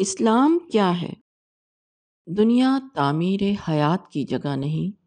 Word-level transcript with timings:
اسلام 0.00 0.58
کیا 0.72 1.02
ہے؟ 1.02 1.12
دنیا 2.26 2.78
تعمیر 2.94 3.40
حیات 3.68 4.08
کی 4.08 4.24
جگہ 4.24 4.56
نہیں، 4.56 5.00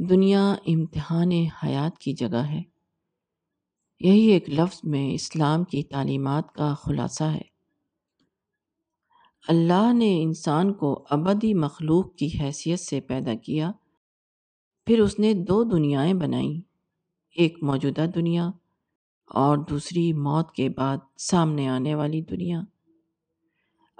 دنیا 0.00 0.54
امتحان 0.66 1.32
حیات 1.32 1.98
کی 1.98 2.12
جگہ 2.12 2.36
ہے۔ 2.36 2.62
یہی 4.00 4.26
ایک 4.26 4.50
لفظ 4.50 4.80
میں 4.84 5.14
اسلام 5.14 5.64
کی 5.64 5.82
تعلیمات 5.82 6.52
کا 6.52 6.74
خلاصہ 6.74 7.24
ہے۔ 7.24 7.40
اللہ 9.48 9.92
نے 9.92 10.22
انسان 10.22 10.74
کو 10.74 11.06
ابدی 11.10 11.54
مخلوق 11.54 12.16
کی 12.16 12.28
حیثیت 12.40 12.80
سے 12.80 13.00
پیدا 13.00 13.34
کیا، 13.34 13.72
پھر 14.86 15.00
اس 15.00 15.18
نے 15.18 15.34
دو 15.34 15.64
دنیایں 15.64 16.14
بنائیں، 16.14 16.60
ایک 17.36 17.62
موجودہ 17.62 18.06
دنیا 18.14 18.50
اور 19.26 19.58
دوسری 19.58 20.12
موت 20.12 20.52
کے 20.52 20.68
بعد 20.68 20.96
سامنے 21.18 21.68
آنے 21.68 21.94
والی 21.94 22.20
دنیا۔ 22.20 22.60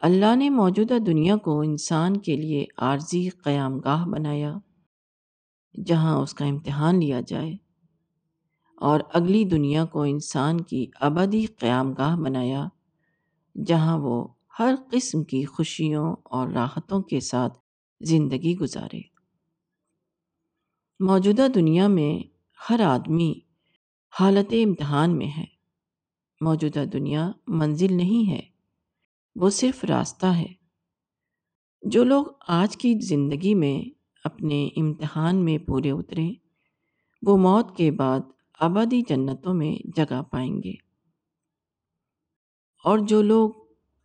اللہ 0.03 0.37
نے 0.37 0.51
موجودہ 0.51 0.99
دنیا 0.99 1.37
کو 1.37 1.61
انسان 1.61 2.17
کے 2.17 2.37
لیے 2.37 2.65
عارضی 2.77 3.29
قیام 3.29 3.79
گاہ 3.79 4.07
بنایا، 4.07 4.55
جہاں 5.87 6.19
اس 6.19 6.35
کا 6.35 6.45
امتحان 6.45 7.01
لیا 7.01 7.21
جائے، 7.21 7.53
اور 8.77 9.01
اگلی 9.13 9.45
دنیا 9.45 9.85
کو 9.85 10.03
انسان 10.03 10.61
کی 10.61 10.87
ابدی 11.01 11.47
قیام 11.47 11.93
گاہ 11.93 12.17
بنایا، 12.17 12.69
جہاں 13.67 13.99
وہ 13.99 14.29
ہر 14.59 14.75
قسم 14.91 15.25
کی 15.25 15.45
خوشیوں 15.45 16.17
اور 16.25 16.49
راحتوں 16.49 17.03
کے 17.03 17.21
ساتھ 17.21 17.59
زندگی 18.01 18.57
گزارے۔ 18.59 19.01
موجودہ 21.01 21.47
دنیا 21.55 21.89
میں 21.89 22.37
ہر 22.71 22.81
آدمی 22.81 23.35
حالت 24.21 24.53
امتحان 24.53 25.19
میں 25.19 25.31
ہے۔ 25.37 25.45
موجودہ 26.41 26.85
دنیا 26.93 27.31
منزل 27.49 27.97
نہیں 27.97 28.31
ہے۔ 28.31 28.58
وہ 29.41 29.51
صرف 29.51 29.85
راستہ 29.85 30.27
ہے۔ 30.27 30.47
جو 31.83 32.05
لوگ 32.05 32.25
آج 32.49 32.77
کی 32.77 32.95
زندگی 33.01 33.55
میں 33.55 33.91
اپنے 34.25 34.69
امتحان 34.77 35.45
میں 35.45 35.59
پورے 35.59 35.91
اتریں 35.91 36.35
وہ 37.23 37.37
موت 37.37 37.77
کے 37.77 37.91
بعد 37.91 38.21
آبادی 38.61 39.03
جنتوں 39.09 39.55
میں 39.55 39.89
جگہ 39.97 40.23
پائیں 40.23 40.57
گے۔ 40.57 40.73
اور 42.85 42.99
جو 42.99 43.23
لوگ 43.23 43.51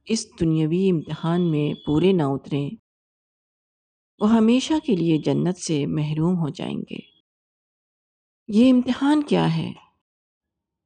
اس 0.05 0.27
دنیاوی 0.39 0.89
امتحان 0.89 1.51
میں 1.51 1.73
پورے 1.85 2.11
نہ 2.11 2.23
اتریں 2.25 2.69
وہ 4.19 4.31
ہمیشہ 4.31 4.73
کے 4.85 4.95
لیے 4.95 5.17
جنت 5.17 5.57
سے 5.57 5.85
محروم 5.85 6.35
ہو 6.35 6.49
جائیں 6.49 6.77
گے۔ 6.77 6.99
یہ 8.47 8.71
امتحان 8.71 9.23
کیا 9.23 9.57
ہے؟ 9.57 9.73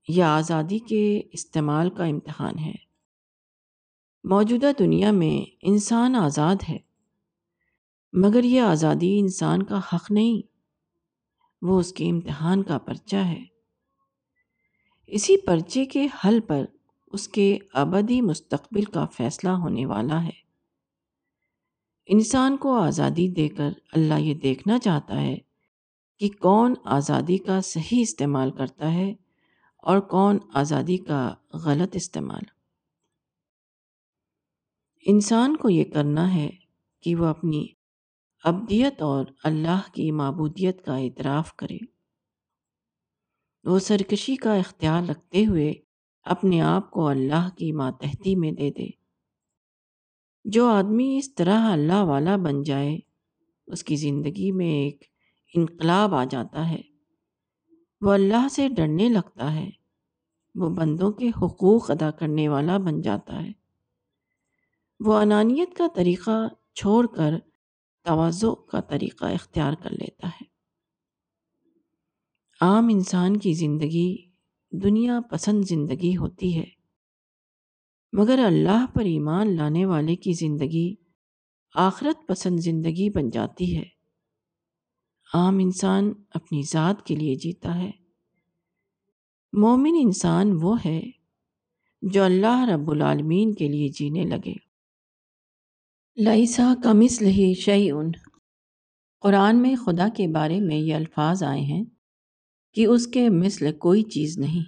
یہ 0.08 0.24
آزادی 0.24 0.80
کے 0.80 1.22
استعمال 1.32 1.90
کا 1.90 2.06
امتحان 2.06 2.60
ہے۔ 2.60 2.87
موجودہ 4.24 4.72
دنیا 4.80 5.12
میں 5.12 5.56
انسان 5.62 6.16
آزاد 6.16 6.56
ہے۔ 6.70 6.78
مگر 8.14 8.44
یہ 8.44 8.62
آزادی 8.62 9.20
انسان 9.20 9.64
کا 9.64 9.80
حق 9.94 10.12
نہیں، 10.12 10.48
وہ 11.62 11.80
اس 11.80 11.94
کے 11.94 12.10
امتحان 12.10 12.64
کا 12.64 12.78
پرچہ 12.78 13.16
ہے۔ 13.16 13.44
اسی 15.08 15.38
پرچے 15.38 15.86
کے 15.86 16.08
حل 16.26 16.40
پر 16.40 16.66
اس 17.08 17.28
کے 17.28 17.58
ابدی 17.74 18.22
مستقبل 18.22 18.84
کا 18.84 19.06
فیصلہ 19.06 19.50
ہونے 19.50 19.86
والا 19.86 20.24
ہے۔ 20.24 20.48
انسان 22.06 22.58
کو 22.58 22.78
آزادی 22.78 23.28
دے 23.28 23.48
کر 23.48 23.70
اللہ 23.94 24.20
یہ 24.20 24.34
دیکھنا 24.34 24.80
چاہتا 24.80 25.22
ہے 25.22 25.38
کہ 26.20 26.30
کون 26.40 26.74
آزادی 26.84 27.38
کا 27.38 27.62
صحیح 27.62 28.02
استعمال 28.02 28.52
کرتا 28.52 28.94
ہے 28.94 29.14
اور 29.78 30.00
کون 30.00 30.38
آزادی 30.54 30.98
کا 30.98 31.34
غلط 31.54 31.96
استعمال۔ 31.96 32.57
انسان 35.10 35.58
کو 35.58 35.70
یہ 35.70 35.84
کرنا 35.84 36.36
ہے 36.36 36.50
کہ 37.02 37.16
وہ 37.16 37.26
اپنی 37.26 37.68
ابدیت 38.44 39.02
اور 39.02 39.26
اللہ 39.44 39.82
کی 39.94 40.12
معبودیت 40.12 40.86
کا 40.86 40.98
اعتراف 40.98 41.54
کرے۔ 41.54 41.78
وہ 43.64 43.80
سرکشی 43.80 44.36
کا 44.36 44.56
اختیار 44.56 45.04
رکھتے 45.10 45.46
ہوئے 45.46 45.74
اپنے 46.24 46.62
آپ 46.62 46.92
کو 46.92 47.08
اللہ 47.08 47.50
کی 47.58 47.72
ماتحتی 47.72 48.36
میں 48.36 48.52
دے 48.52 48.72
دے۔ 48.72 48.88
جو 50.46 50.66
آدمی 50.66 51.18
اس 51.18 51.36
طرح 51.36 51.72
اللہ 51.72 52.04
والا 52.04 52.36
بن 52.36 52.64
جائے، 52.64 53.00
اس 53.68 53.84
کی 53.84 53.96
زندگی 53.96 54.52
میں 54.52 54.72
ایک 54.72 55.04
انقلاب 55.56 56.16
آ 56.16 56.24
جاتا 56.24 56.70
ہے۔ 56.70 56.82
وہ 58.02 58.12
اللہ 58.12 58.48
سے 58.52 58.70
ڈرنے 58.70 59.10
لگتا 59.10 59.54
ہے، 59.54 59.70
وہ 60.56 60.70
بندوں 60.70 61.12
کے 61.12 61.30
حقوق 61.30 61.92
ادا 61.92 62.12
کرنے 62.12 62.50
والا 62.50 62.78
بن 62.78 63.02
جاتا 63.02 63.44
ہے۔ 63.44 63.67
وہ 65.00 65.14
انانیت 65.14 65.78
کا 65.78 65.88
طریقہ 65.96 66.48
چھوڑ 66.76 67.08
کر 67.08 67.34
توازو 68.04 68.56
کا 68.56 68.80
طریقہ 68.80 69.26
اختیار 69.26 69.74
کر 69.74 69.90
لیتا 69.90 70.28
ہے۔ 70.28 70.44
عام 72.62 72.88
انسان 72.92 73.38
کی 73.38 73.54
زندگی 73.54 74.30
دنیا 74.72 75.20
پسند 75.32 75.64
زندگی 75.64 76.18
ہوتی 76.18 76.60
ہے، 76.60 76.66
مگر 78.14 78.44
اللہ 78.46 78.86
پر 78.94 79.02
ایمان 79.02 79.56
لانے 79.56 79.86
والے 79.86 80.16
کی 80.16 80.34
زندگی 80.34 80.96
آخرت 81.76 82.28
پسند 82.28 82.60
زندگی 82.60 83.10
بن 83.10 83.30
جاتی 83.30 83.78
ہے۔ 83.78 83.84
عام 85.34 85.58
انسان 85.58 86.14
اپنی 86.30 86.62
ذات 86.72 87.06
کے 87.06 87.16
لیے 87.16 87.36
جیتا 87.36 87.78
ہے۔ 87.78 87.92
مومن 89.54 89.96
انسان 90.00 90.58
وہ 90.62 90.76
ہے 90.86 91.02
جو 92.02 92.24
اللہ 92.24 92.70
رب 92.74 92.92
العالمین 92.92 93.54
کے 93.54 93.68
لیے 93.68 93.88
جینے 93.90 94.24
لگے۔ 94.24 94.67
لئیسا 96.18 96.74
کا 96.84 96.94
مثل 96.94 97.26
ہی 97.26 97.54
شعیون 97.54 98.12
قرآن 99.22 99.62
میں 99.62 99.76
خدا 99.76 100.08
کے 100.18 100.28
بارے 100.28 100.60
میں 100.62 100.76
یہ 100.76 100.96
الفاظ 100.96 101.44
آئے 101.44 101.62
ہیں 101.62 101.86
کہ 102.74 102.86
اس 102.86 103.08
کے 103.08 103.30
مثل 103.30 103.74
کوئی 103.74 104.04
چیز 104.04 104.38
نہیں۔ 104.38 104.64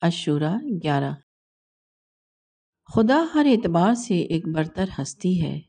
اشورا 0.00 0.56
گیارہ۔ 0.82 1.10
خدا 2.94 3.24
ہر 3.34 3.46
اعتبار 3.50 3.94
سے 3.94 4.14
ایک 4.14 4.48
برتر 4.48 4.84
ہستی 5.02 5.42
ہے۔ 5.42 5.60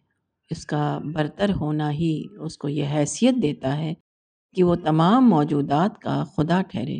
اس 0.49 0.65
کا 0.65 0.99
برتر 1.13 1.51
ہونا 1.53 1.91
ہی 1.91 2.23
اس 2.39 2.57
کو 2.57 2.69
یہ 2.69 2.85
حیثیت 2.93 3.35
دیتا 3.41 3.77
ہے 3.77 3.93
کہ 4.55 4.63
وہ 4.63 4.75
تمام 4.75 5.29
موجودات 5.29 5.99
کا 5.99 6.23
خدا 6.23 6.61
ٹھہرے۔ 6.61 6.99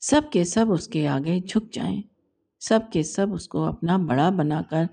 سب 0.00 0.22
کے 0.32 0.44
سب 0.44 0.66
اس 0.72 0.88
کے 0.88 1.08
آگے 1.08 1.40
جھک 1.40 1.72
جائیں۔ 1.72 2.02
سب 2.60 2.80
کے 2.92 3.02
سب 3.02 3.26
اس 3.32 3.48
کو 3.48 3.64
اپنا 3.64 3.96
بڑا 3.96 4.30
بنا 4.30 4.62
کر 4.62 4.84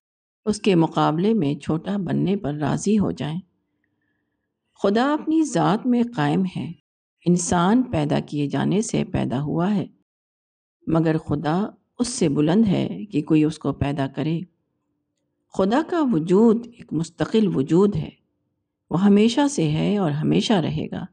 اس 0.48 0.62
کے 0.62 0.76
مقابلے 0.76 1.34
میں 1.34 1.56
چھوٹا 1.56 1.98
بننے 1.98 2.36
پر 2.36 2.54
راضی 2.54 3.00
ہو 3.00 3.12
جائیں۔ 3.12 3.40
خدا 4.84 5.14
اپنی 5.14 5.44
ذات 5.44 5.86
میں 5.86 6.04
قائم 6.16 6.44
ہے۔ 6.58 6.72
انسان 7.26 7.84
پیدا 7.84 8.20
کیے 8.20 8.48
جانے 8.48 8.82
سے 8.82 9.04
پیدا 9.04 9.42
ہوا 9.42 9.76
ہے۔ 9.76 9.86
مگر 10.88 11.18
خدا 11.18 11.66
اس 12.00 12.08
سے 12.08 12.30
بلند 12.30 12.68
ہے 12.68 13.06
کہ 13.06 13.22
کوئی 13.22 13.44
اس 13.44 13.60
کو 13.60 13.74
پیدا 13.74 14.08
کرے۔ 14.08 14.40
خدا 15.58 15.82
کا 15.90 16.02
وجود 16.12 16.68
ایک 16.68 16.94
مستقل 16.94 17.56
وجود 17.56 17.96
ہے۔ 17.96 18.10
وہ 18.90 19.04
ہمیشہ 19.04 19.48
سے 19.48 19.72
ہے 19.72 19.98
اور 19.98 20.12
ہمیشہ 20.12 20.54
رہے 20.54 20.88
گا۔ 20.92 21.06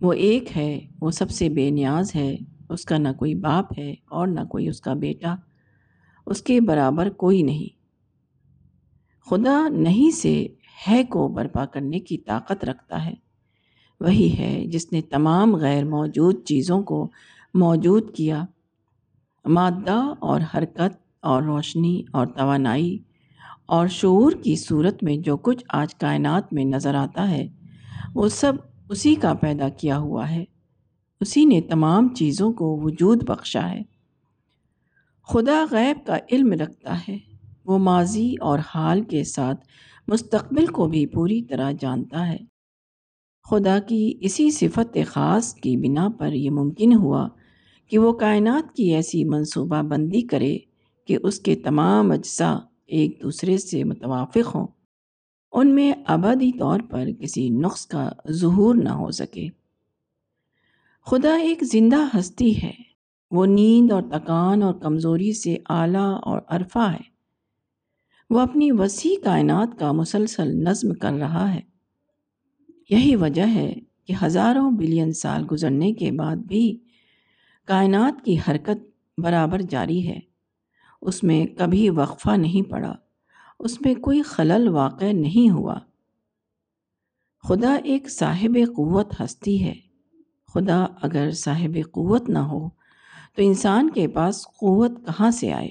وہ 0.00 0.12
ایک 0.12 0.56
ہے، 0.56 0.80
وہ 1.00 1.10
سب 1.10 1.30
سے 1.30 1.48
بے 1.48 1.70
نیاز 1.70 2.14
ہے۔ 2.14 2.36
اس 2.70 2.84
کا 2.84 2.98
نہ 2.98 3.08
کوئی 3.18 3.34
باپ 3.34 3.78
ہے 3.78 3.94
اور 4.04 4.28
نہ 4.28 4.40
کوئی 4.40 4.68
اس 4.68 4.80
کا 4.80 4.94
بیٹا۔ 4.94 5.34
اس 6.26 6.42
کے 6.42 6.60
برابر 6.60 7.10
کوئی 7.10 7.42
نہیں۔ 7.42 7.75
خدا 9.30 9.68
نہیں 9.68 10.10
سے 10.10 10.46
ہے 10.88 11.04
کو 11.04 11.28
برپا 11.28 11.64
کرنے 11.64 12.00
کی 12.00 12.18
طاقت 12.18 12.64
رکھتا 12.64 13.04
ہے۔ 13.04 13.14
وہی 14.00 14.38
ہے 14.38 14.66
جس 14.66 14.92
نے 14.92 15.02
تمام 15.02 15.56
غیر 15.56 15.84
موجود 15.84 16.44
چیزوں 16.44 16.82
کو 16.82 17.10
موجود 17.54 18.14
کیا۔ 18.14 18.44
مادہ 19.44 20.14
اور 20.18 20.40
حرکت 20.40 20.96
اور 21.22 21.42
روشنی 21.42 22.02
اور 22.12 22.26
توانائی 22.26 22.98
اور 23.66 23.86
شعور 23.86 24.32
کی 24.32 24.56
صورت 24.56 25.02
میں 25.02 25.16
جو 25.16 25.36
کچھ 25.36 25.64
آج 25.68 25.94
کائنات 25.94 26.52
میں 26.52 26.64
نظر 26.64 26.94
آتا 26.94 27.30
ہے، 27.30 27.48
وہ 28.14 28.28
سب 28.28 28.52
اسی 28.88 29.14
کا 29.14 29.34
پیدا 29.34 29.68
کیا 29.68 29.98
ہوا 29.98 30.30
ہے۔ 30.30 30.44
اسی 31.20 31.44
نے 31.44 31.60
تمام 31.60 32.14
چیزوں 32.14 32.52
کو 32.52 32.80
وجود 32.82 33.24
بخشا 33.24 33.70
ہے۔ 33.70 33.82
خدا 35.22 35.64
غیب 35.70 36.06
کا 36.06 36.16
علم 36.32 36.52
رکھتا 36.52 36.98
ہے۔ 37.08 37.18
وہ 37.66 37.78
ماضی 37.78 38.34
اور 38.40 38.58
حال 38.74 39.00
کے 39.00 39.24
ساتھ 39.24 39.66
مستقبل 40.08 40.66
کو 40.66 40.86
بھی 40.86 41.06
پوری 41.06 41.42
طرح 41.42 41.72
جانتا 41.80 42.28
ہے۔ 42.28 42.38
خدا 43.50 43.78
کی 43.78 44.14
اسی 44.20 44.50
صفت 44.50 44.98
خاص 45.06 45.54
کی 45.54 45.76
بنا 45.76 46.08
پر 46.18 46.32
یہ 46.32 46.50
ممکن 46.50 46.94
ہوا 46.94 47.28
کہ 47.88 47.98
وہ 47.98 48.12
کائنات 48.12 48.76
کی 48.76 48.94
ایسی 48.94 49.24
منصوبہ 49.24 49.82
بندی 49.82 50.22
کرے 50.22 50.58
کہ 51.04 51.18
اس 51.22 51.40
کے 51.40 51.56
تمام 51.56 52.10
اجزاء 52.10 52.56
ایک 52.86 53.18
دوسرے 53.22 53.58
سے 53.58 53.84
متوافق 53.84 54.54
ہوں۔ 54.54 54.66
ان 55.52 55.74
میں 55.74 55.92
ابدی 56.06 56.58
طور 56.58 56.80
پر 56.90 57.08
کسی 57.20 57.48
نقص 57.48 57.86
کا 57.86 58.10
ظہور 58.30 58.74
نہ 58.74 58.88
ہو 58.88 59.10
سکے۔ 59.10 59.48
خدا 61.06 61.36
ایک 61.36 61.64
زندہ 61.64 62.18
ہستی 62.18 62.62
ہے۔ 62.62 62.72
وہ 63.30 63.46
نیند 63.46 63.92
اور 63.92 64.02
تکان 64.02 64.62
اور 64.62 64.74
کمزوری 64.74 65.32
سے 65.32 65.56
اعلیٰ 65.68 66.18
اور 66.22 66.40
عرفہ 66.48 66.78
ہے۔ 66.78 67.15
وہ 68.30 68.40
اپنی 68.40 68.72
وسیع 68.72 69.24
کائنات 69.24 69.78
کا 69.78 69.92
مسلسل 69.92 70.48
نظم 70.48 70.94
کر 70.94 71.12
رہا 71.12 71.54
ہے۔ 71.54 71.60
یہی 72.90 73.16
وجہ 73.16 73.46
ہے 73.46 73.74
کہ 74.04 74.14
ہزاروں 74.22 74.70
بلین 74.70 75.12
سال 75.12 75.44
گزرنے 75.52 75.92
کے 75.92 76.12
بعد 76.12 76.36
بھی 76.36 76.78
کائنات 77.64 78.24
کی 78.24 78.36
حرکت 78.38 78.90
برابر 79.18 79.62
جاری 79.62 80.08
ہے۔ 80.08 80.18
اس 81.02 81.24
میں 81.24 81.46
کبھی 81.58 81.90
وقفہ 81.90 82.30
نہیں 82.30 82.70
پڑا، 82.70 82.94
اس 83.58 83.80
میں 83.80 83.94
کوئی 83.94 84.22
خلل 84.22 84.68
واقع 84.68 85.12
نہیں 85.12 85.50
ہوا۔ 85.50 85.78
خدا 87.48 87.74
ایک 87.84 88.10
صاحب 88.10 88.58
قوت 88.76 89.20
ہستی 89.20 89.64
ہے۔ 89.64 89.74
خدا 90.54 90.86
اگر 91.02 91.30
صاحب 91.30 91.78
قوت 91.92 92.28
نہ 92.28 92.38
ہو 92.38 92.68
تو 93.36 93.42
انسان 93.42 93.90
کے 93.90 94.08
پاس 94.08 94.44
قوت 94.44 94.90
کہاں 95.06 95.30
سے 95.30 95.52
آئے؟ 95.52 95.68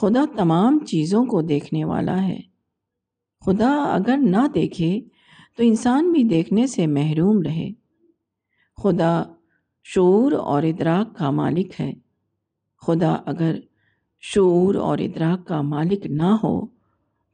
خدا 0.00 0.24
تمام 0.36 0.78
چیزوں 0.78 1.24
کو 1.24 1.42
دیکھنے 1.42 1.84
والا 1.84 2.22
ہے۔ 2.28 2.40
خدا 3.44 3.82
اگر 3.82 4.16
نہ 4.16 4.46
دیکھے 4.54 5.00
تو 5.56 5.62
انسان 5.62 6.12
بھی 6.12 6.22
دیکھنے 6.22 6.66
سے 6.66 6.86
محروم 6.86 7.42
رہے۔ 7.42 7.70
خدا 8.82 9.22
شعور 9.84 10.32
اور 10.32 10.62
ادراک 10.62 11.16
کا 11.16 11.30
مالک 11.30 11.80
ہے۔ 11.80 11.92
خدا 12.86 13.16
اگر 13.26 13.58
شعور 14.20 14.74
اور 14.74 14.98
ادراک 14.98 15.46
کا 15.46 15.62
مالک 15.62 16.06
نہ 16.06 16.36
ہو 16.42 16.66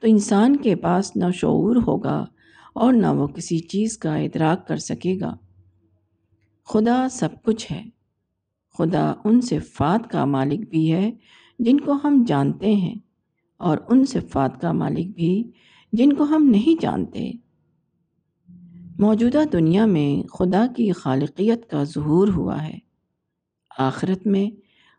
تو 0.01 0.07
انسان 0.07 0.57
کے 0.57 0.77
پاس 0.77 1.17
نہ 1.17 1.31
شعور 1.35 1.77
ہوگا 1.77 2.27
اور 2.75 2.93
نہ 2.93 3.07
وہ 3.07 3.27
کسی 3.27 3.59
چیز 3.59 3.99
کا 3.99 4.17
ادراک 4.17 4.69
کر 4.69 4.77
سکے 4.77 5.21
گا۔ 5.21 5.37
خدا 6.65 7.09
سب 7.11 7.29
کچھ 7.43 7.73
ہے۔ 7.73 7.85
خدا 8.79 9.13
ان 9.25 9.41
صفات 9.41 10.11
کا 10.11 10.25
مالک 10.25 10.71
بھی 10.71 10.93
ہے 10.93 11.11
جن 11.59 11.81
کو 11.81 11.93
ہم 12.05 12.23
جانتے 12.27 12.75
ہیں، 12.75 12.95
اور 13.61 13.79
ان 13.89 14.05
صفات 14.05 14.61
کا 14.61 14.73
مالک 14.73 15.15
بھی 15.17 15.51
جن 15.93 16.13
کو 16.13 16.25
ہم 16.25 16.49
نہیں 16.51 16.81
جانتے۔ 16.83 17.31
موجودہ 18.99 19.43
دنیا 19.53 19.87
میں 19.87 20.29
خدا 20.29 20.67
کی 20.77 20.93
خالقیت 20.93 21.71
کا 21.71 21.85
ظہور 21.85 22.29
ہوا 22.29 22.63
ہے۔ 22.63 22.79
آخرت 23.79 24.27
میں 24.27 24.49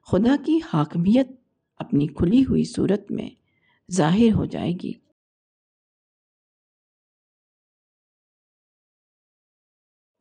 خدا 0.07 0.35
کی 0.45 0.59
حاکمیت 0.73 1.29
اپنی 1.79 2.07
کھلی 2.07 2.43
ہوئی 2.45 2.63
صورت 2.63 3.11
میں 3.11 3.29
ظاہر 3.89 4.33
ہو 4.33 4.45
جائے 4.45 4.71
گی۔ 4.83 4.93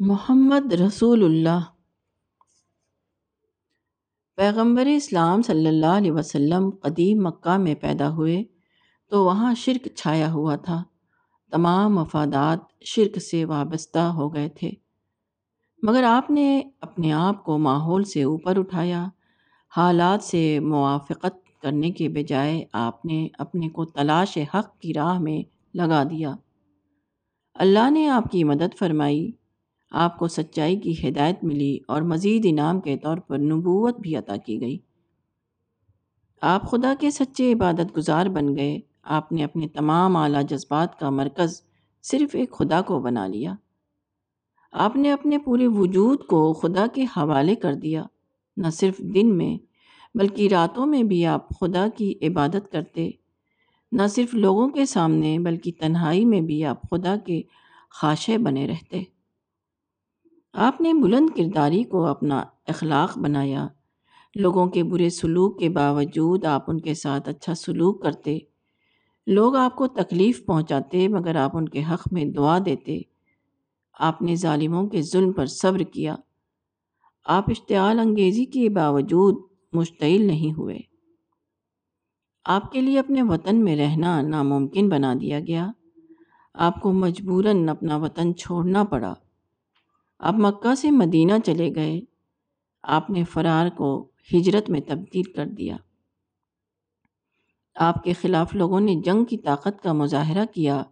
محمد 0.00 0.72
رسول 0.72 1.24
اللہ 1.24 1.64
پیغمبر 4.36 4.86
اسلام 4.86 5.42
صلی 5.42 5.66
اللہ 5.66 5.86
علیہ 5.86 6.12
وسلم 6.12 6.70
قدیم 6.70 7.26
مکہ 7.26 7.56
میں 7.58 7.74
پیدا 7.74 8.10
ہوئے 8.10 8.44
تو 9.10 9.24
وہاں 9.24 9.54
شرک 9.54 9.88
چھایا 9.96 10.32
ہوا 10.32 10.56
تھا۔ 10.56 10.82
تمام 11.50 11.94
مفادات 11.94 12.58
شرک 12.80 13.18
سے 13.18 13.44
وابستہ 13.44 13.98
ہو 13.98 14.34
گئے 14.34 14.48
تھے۔ 14.48 14.70
مگر 15.82 16.02
آپ 16.02 16.30
نے 16.30 16.62
اپنے 16.80 17.12
آپ 17.12 17.44
کو 17.44 17.58
ماحول 17.58 18.04
سے 18.04 18.22
اوپر 18.22 18.58
اٹھایا۔ 18.58 19.06
حالات 19.76 20.22
سے 20.22 20.60
موافقت 20.60 21.62
کرنے 21.62 21.90
کے 21.90 22.08
بجائے 22.08 22.64
آپ 22.72 23.04
نے 23.04 23.28
اپنے 23.38 23.68
کو 23.68 23.84
تلاش 23.84 24.38
حق 24.54 24.78
کی 24.80 24.94
راہ 24.94 25.18
میں 25.18 25.42
لگا 25.76 26.02
دیا۔ 26.02 26.34
اللہ 27.54 27.90
نے 27.90 28.08
آپ 28.08 28.32
کی 28.32 28.44
مدد 28.44 28.78
فرمائی۔ 28.78 29.30
آپ 29.90 30.18
کو 30.18 30.28
سچائی 30.28 30.76
کی 30.76 31.08
ہدایت 31.08 31.44
ملی 31.44 31.78
اور 31.88 32.02
مزید 32.02 32.46
انعام 32.48 32.80
کے 32.80 32.96
طور 32.96 33.18
پر 33.18 33.38
نبوت 33.38 34.00
بھی 34.00 34.16
عطا 34.16 34.36
کی 34.36 34.60
گئی۔ 34.60 34.78
آپ 36.42 36.70
خدا 36.70 36.94
کے 37.00 37.10
سچے 37.10 37.52
عبادت 37.52 37.96
گزار 37.96 38.26
بن 38.26 38.56
گئے۔ 38.56 38.78
آپ 39.02 39.32
نے 39.32 39.44
اپنے 39.44 39.68
تمام 39.68 40.16
اعلیٰ 40.16 40.42
جذبات 40.48 40.98
کا 40.98 41.10
مرکز 41.10 41.62
صرف 42.02 42.30
ایک 42.32 42.52
خدا 42.52 42.82
کو 42.82 43.00
بنا 43.00 43.26
لیا۔ 43.26 43.54
آپ 44.72 44.96
نے 44.96 45.12
اپنے 45.12 45.38
پورے 45.38 45.66
وجود 45.66 46.26
کو 46.26 46.52
خدا 46.52 46.86
کے 46.94 47.04
حوالے 47.04 47.54
کر 47.54 47.74
دیا۔ 47.74 48.04
نہ 48.56 48.66
صرف 48.72 48.98
دن 48.98 49.38
میں، 49.38 49.58
بلکہ 50.14 50.48
راتوں 50.48 50.86
میں 50.86 51.02
بھی 51.02 51.26
آپ 51.26 51.48
خدا 51.60 51.86
کی 51.96 52.14
عبادت 52.22 52.72
کرتے۔ 52.72 53.10
نہ 53.92 54.06
صرف 54.06 54.34
لوگوں 54.34 54.68
کے 54.68 54.86
سامنے، 54.86 55.38
بلکہ 55.38 55.72
تنہائی 55.80 56.24
میں 56.24 56.40
بھی 56.40 56.64
آپ 56.64 56.82
خدا 56.82 57.16
کے 57.26 57.42
خاشے 57.90 58.38
بنے 58.38 58.66
رہتے۔ 58.66 59.02
آپ 60.58 60.80
نے 60.80 60.94
بلند 60.94 61.30
کرداری 61.36 61.84
کو 61.84 62.06
اپنا 62.06 62.44
اخلاق 62.66 63.18
بنایا۔ 63.18 63.68
لوگوں 64.34 64.66
کے 64.66 64.84
برے 64.84 65.10
سلوک 65.10 65.58
کے 65.58 65.68
باوجود 65.68 66.44
آپ 66.44 66.70
ان 66.70 66.80
کے 66.80 66.94
ساتھ 66.94 67.28
اچھا 67.28 67.54
سلوک 67.54 68.02
کرتے۔ 68.02 68.38
لوگ 69.26 69.56
آپ 69.56 69.76
کو 69.76 69.86
تکلیف 69.86 70.46
پہنچاتے 70.46 71.08
مگر 71.08 71.36
آپ 71.36 71.56
ان 71.56 71.68
کے 71.68 71.82
حق 71.90 72.08
میں 72.12 72.24
دعا 72.24 72.58
دیتے۔ 72.66 73.00
آپ 73.98 74.22
نے 74.22 74.34
ظالموں 74.34 74.88
کے 74.88 75.02
ظلم 75.02 75.32
پر 75.32 75.46
صبر 75.46 75.78
کیا۔ 75.78 76.14
آپ 77.24 77.44
اشتعال 77.50 77.98
انگیزی 77.98 78.44
کے 78.44 78.68
باوجود 78.68 79.36
مشتعل 79.72 80.26
نہیں 80.26 80.52
ہوئے۔ 80.52 80.78
آپ 82.44 82.72
کے 82.72 82.80
لیے 82.80 82.98
اپنے 82.98 83.22
وطن 83.22 83.64
میں 83.64 83.76
رہنا 83.76 84.20
ناممکن 84.20 84.88
بنا 84.88 85.14
دیا 85.20 85.40
گیا۔ 85.40 85.70
آپ 86.54 86.80
کو 86.80 86.92
مجبوراً 86.92 87.68
اپنا 87.68 87.96
وطن 87.96 88.36
چھوڑنا 88.36 88.84
پڑا۔ 88.84 89.14
آپ 90.18 90.34
مکہ 90.38 90.74
سے 90.74 90.90
مدینہ 90.90 91.32
چلے 91.44 91.74
گئے۔ 91.74 92.00
آپ 92.82 93.10
نے 93.10 93.24
فرار 93.24 93.68
کو 93.68 94.08
ہجرت 94.32 94.70
میں 94.70 94.80
تبدیل 94.80 95.32
کر 95.32 95.46
دیا۔ 95.46 95.76
آپ 97.74 98.04
کے 98.04 98.12
خلاف 98.12 98.54
لوگوں 98.54 98.80
نے 98.80 98.94
جنگ 99.04 99.24
کی 99.24 99.36
طاقت 99.36 99.82
کا 99.82 99.92
مظاہرہ 99.92 100.44
کیا، 100.54 100.82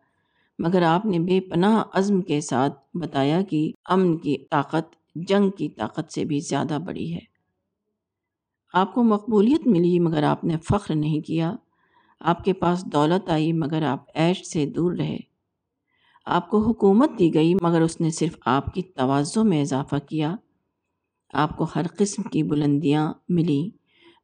مگر 0.58 0.82
آپ 0.82 1.06
نے 1.06 1.18
بے 1.18 1.40
پناہ 1.40 1.82
عزم 1.92 2.22
کے 2.22 2.40
ساتھ 2.40 2.96
بتایا 2.96 3.42
کہ 3.42 3.72
امن 3.84 4.18
کی 4.18 4.36
طاقت 4.50 4.96
جنگ 5.14 5.50
کی 5.50 5.68
طاقت 5.68 6.12
سے 6.12 6.24
بھی 6.24 6.40
زیادہ 6.40 6.78
بڑی 6.86 7.14
ہے۔ 7.14 7.34
آپ 8.72 8.94
کو 8.94 9.02
مقبولیت 9.02 9.66
ملی، 9.66 9.98
مگر 9.98 10.22
آپ 10.22 10.44
نے 10.44 10.56
فخر 10.58 10.94
نہیں 10.94 11.26
کیا۔ 11.26 11.52
آپ 12.20 12.44
کے 12.44 12.52
پاس 12.52 12.84
دولت 12.84 13.30
آئی، 13.30 13.52
مگر 13.52 13.82
آپ 13.82 14.04
عیش 14.14 14.44
سے 14.44 14.66
دور 14.66 14.92
رہے۔ 14.92 15.33
آپ 16.24 16.50
کو 16.50 16.58
حکومت 16.58 17.10
دی 17.18 17.34
گئی، 17.34 17.54
مگر 17.54 17.80
اس 17.80 18.00
نے 18.00 18.10
صرف 18.10 18.36
آپ 18.46 18.74
کی 18.74 18.82
توازوں 18.82 19.44
میں 19.44 19.60
اضافہ 19.60 19.96
کیا۔ 20.08 20.34
آپ 21.32 21.56
کو 21.56 21.66
ہر 21.76 21.86
قسم 21.98 22.22
کی 22.22 22.42
بلندیاں 22.42 23.12
ملیں 23.28 23.76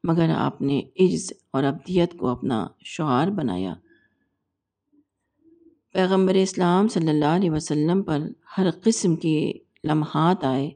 مگر 0.03 0.29
آپ 0.29 0.61
نے 0.61 0.81
عز 0.99 1.33
اور 1.51 1.63
ابدیت 1.63 2.17
کو 2.17 2.27
اپنا 2.27 2.67
شعار 2.79 3.27
بنایا۔ 3.27 3.73
پیغمبر 5.93 6.33
اسلام 6.33 6.87
صلی 6.87 7.09
اللہ 7.09 7.25
علیہ 7.25 7.51
وسلم 7.51 8.03
پر 8.03 8.19
ہر 8.57 8.67
قسم 8.83 9.15
کے 9.15 9.53
لمحات 9.83 10.43
آئے 10.43 10.71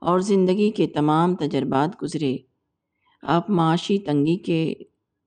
اور 0.00 0.20
زندگی 0.20 0.70
کے 0.70 0.86
تمام 0.86 1.36
تجربات 1.36 2.02
گزرے۔ 2.02 2.36
آپ 3.22 3.50
معاشی 3.50 3.98
تنگی 3.98 4.36
کے 4.36 4.74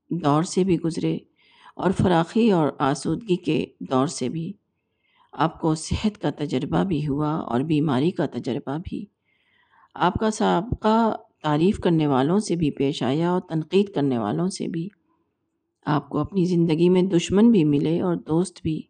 دور 0.09 0.43
سے 0.43 0.63
بھی 0.63 0.79
گزرے 0.79 1.17
اور 1.75 1.91
فراخی 1.91 2.51
اور 2.51 2.69
آسودگی 2.77 3.35
کے 3.35 3.65
دور 3.79 4.07
سے 4.07 4.29
بھی۔ 4.29 4.53
آپ 5.31 5.61
کو 5.61 5.75
صحت 5.75 6.21
کا 6.21 6.29
تجربہ 6.37 6.83
بھی 6.83 7.07
ہوا 7.07 7.33
اور 7.33 7.61
بیماری 7.61 8.11
کا 8.11 8.25
تجربہ 8.25 8.77
بھی۔ 8.83 9.05
آپ 9.95 10.13
کا 10.13 10.31
سابقہ 10.31 11.15
تعریف 11.43 11.79
کرنے 11.79 12.07
والوں 12.07 12.39
سے 12.39 12.55
بھی 12.55 12.71
پیش 12.71 13.03
آیا 13.03 13.31
اور 13.31 13.41
تنقید 13.41 13.93
کرنے 13.93 14.17
والوں 14.17 14.47
سے 14.47 14.67
بھی۔ 14.67 14.87
آپ 15.85 16.09
کو 16.09 16.17
اپنی 16.17 16.45
زندگی 16.45 16.89
میں 16.89 17.01
دشمن 17.01 17.51
بھی 17.51 17.63
ملے 17.63 18.01
اور 18.01 18.15
دوست 18.15 18.61
بھی۔ 18.63 18.81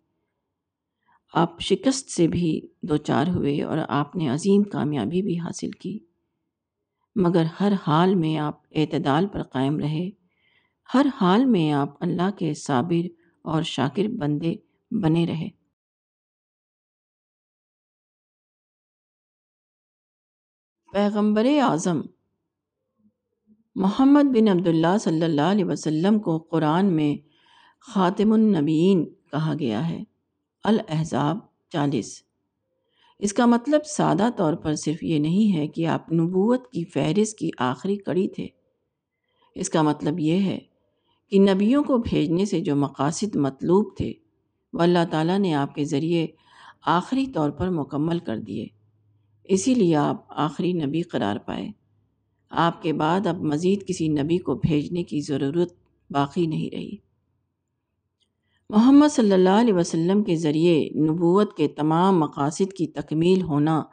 آپ 1.33 1.61
شکست 1.61 2.09
سے 2.09 2.27
بھی 2.27 2.61
دو 2.81 2.97
چار 2.97 3.27
ہوئے 3.27 3.63
اور 3.63 3.77
آپ 3.89 4.15
نے 4.15 4.29
عظیم 4.29 4.63
کامیابی 4.63 5.21
بھی 5.21 5.39
حاصل 5.39 5.71
کی۔ 5.71 5.99
مگر 7.15 7.43
ہر 7.59 7.73
حال 7.87 8.15
میں 8.15 8.37
آپ 8.37 8.61
اعتدال 8.71 9.27
پر 9.27 9.43
قائم 9.43 9.79
رہے۔ 9.79 10.09
ہر 10.93 11.05
حال 11.21 11.45
میں 11.45 11.71
آپ 11.71 11.89
اللہ 11.99 12.37
کے 12.37 12.53
صابر 12.53 13.07
اور 13.41 13.63
شاکر 13.63 14.07
بندے 14.07 14.55
بنے 14.91 15.25
رہے۔ 15.25 15.58
پیغمبر 20.93 21.45
اعظم 21.45 22.01
محمد 23.75 24.23
بن 24.23 24.47
عبداللہ 24.47 24.97
صلی 25.01 25.23
اللہ 25.23 25.41
علیہ 25.41 25.65
وسلم 25.65 26.19
کو 26.19 26.37
قرآن 26.37 26.85
میں 26.93 27.27
خاتم 27.81 28.31
النبیین 28.31 29.05
کہا 29.31 29.53
گیا 29.59 29.89
ہے، 29.89 30.03
الاحزاب 30.63 31.37
چالیس۔ 31.69 32.23
اس 33.19 33.33
کا 33.33 33.45
مطلب 33.45 33.85
سادہ 33.85 34.29
طور 34.35 34.53
پر 34.53 34.75
صرف 34.75 35.03
یہ 35.03 35.19
نہیں 35.19 35.57
ہے 35.57 35.67
کہ 35.67 35.87
آپ 35.87 36.11
نبوت 36.11 36.71
کی 36.71 36.83
فہرست 36.83 37.37
کی 37.37 37.49
آخری 37.57 37.95
کڑی 37.95 38.27
تھے۔ 38.27 38.47
اس 39.55 39.69
کا 39.69 39.81
مطلب 39.81 40.19
یہ 40.19 40.39
ہے 40.39 40.59
کہ 41.29 41.39
نبیوں 41.39 41.83
کو 41.83 41.97
بھیجنے 41.97 42.45
سے 42.45 42.59
جو 42.59 42.75
مقاصد 42.75 43.35
مطلوب 43.35 43.97
تھے، 43.97 44.13
وہ 44.73 44.81
اللہ 44.81 45.05
تعالیٰ 45.11 45.39
نے 45.39 45.53
آپ 45.53 45.75
کے 45.75 45.83
ذریعے 45.83 46.27
آخری 46.85 47.27
طور 47.27 47.49
پر 47.49 47.69
مکمل 47.69 48.19
کر 48.19 48.37
دیے۔ 48.37 48.78
اسی 49.49 49.73
لیے 49.73 49.95
آپ 49.95 50.25
آخری 50.29 50.73
نبی 50.73 51.01
قرار 51.01 51.37
پائے۔ 51.37 51.69
آپ 52.49 52.81
کے 52.81 52.93
بعد 52.93 53.27
اب 53.27 53.41
مزید 53.41 53.87
کسی 53.87 54.07
نبی 54.07 54.37
کو 54.37 54.55
بھیجنے 54.55 55.03
کی 55.03 55.21
ضرورت 55.21 55.73
باقی 56.09 56.47
نہیں 56.47 56.75
رہی۔ 56.75 56.95
محمد 58.69 59.07
صلی 59.11 59.31
اللہ 59.31 59.49
علیہ 59.49 59.73
وسلم 59.73 60.23
کے 60.23 60.35
ذریعے 60.35 60.89
نبوت 60.89 61.57
کے 61.57 61.67
تمام 61.67 62.19
مقاصد 62.19 62.73
کی 62.73 62.87
تکمیل 62.87 63.41
ہونا 63.41 63.83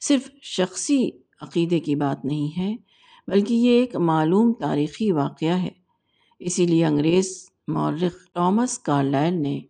صرف 0.00 0.30
شخصی 0.42 1.10
عقیدے 1.40 1.80
کی 1.80 1.94
بات 1.94 2.24
نہیں 2.24 2.58
ہے، 2.58 2.76
بلکہ 3.26 3.54
یہ 3.54 3.70
ایک 3.70 3.96
معلوم 3.96 4.52
تاریخی 4.52 5.12
واقعہ 5.12 5.62
ہے۔ 5.62 5.70
اسی 6.38 6.66
لیے 6.66 6.86
انگریز 6.86 7.50
مورخ 7.68 8.32
ٹامس 8.34 8.78
کارلائل 8.78 9.34
نے 9.34 9.60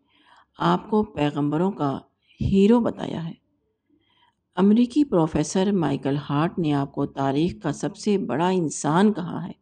آپ 0.59 0.91
کو 0.91 1.03
پیغمبروں 1.03 1.71
کا 1.71 1.99
ہیرو 2.41 2.81
بتایا 2.81 3.29
ہے۔ 3.29 3.44
امریکی 4.57 5.05
پروفیسر 5.05 5.73
مائیکل 5.73 6.17
ہارٹ 6.31 6.59
نے 6.59 6.73
آپ 6.73 6.93
کو 6.93 7.07
تاریخ 7.07 7.63
کا 7.63 7.73
سب 7.73 7.97
سے 7.97 8.19
بڑا 8.19 8.49
انسان 8.49 9.13
کہا 9.13 9.47
ہے۔ 9.47 9.53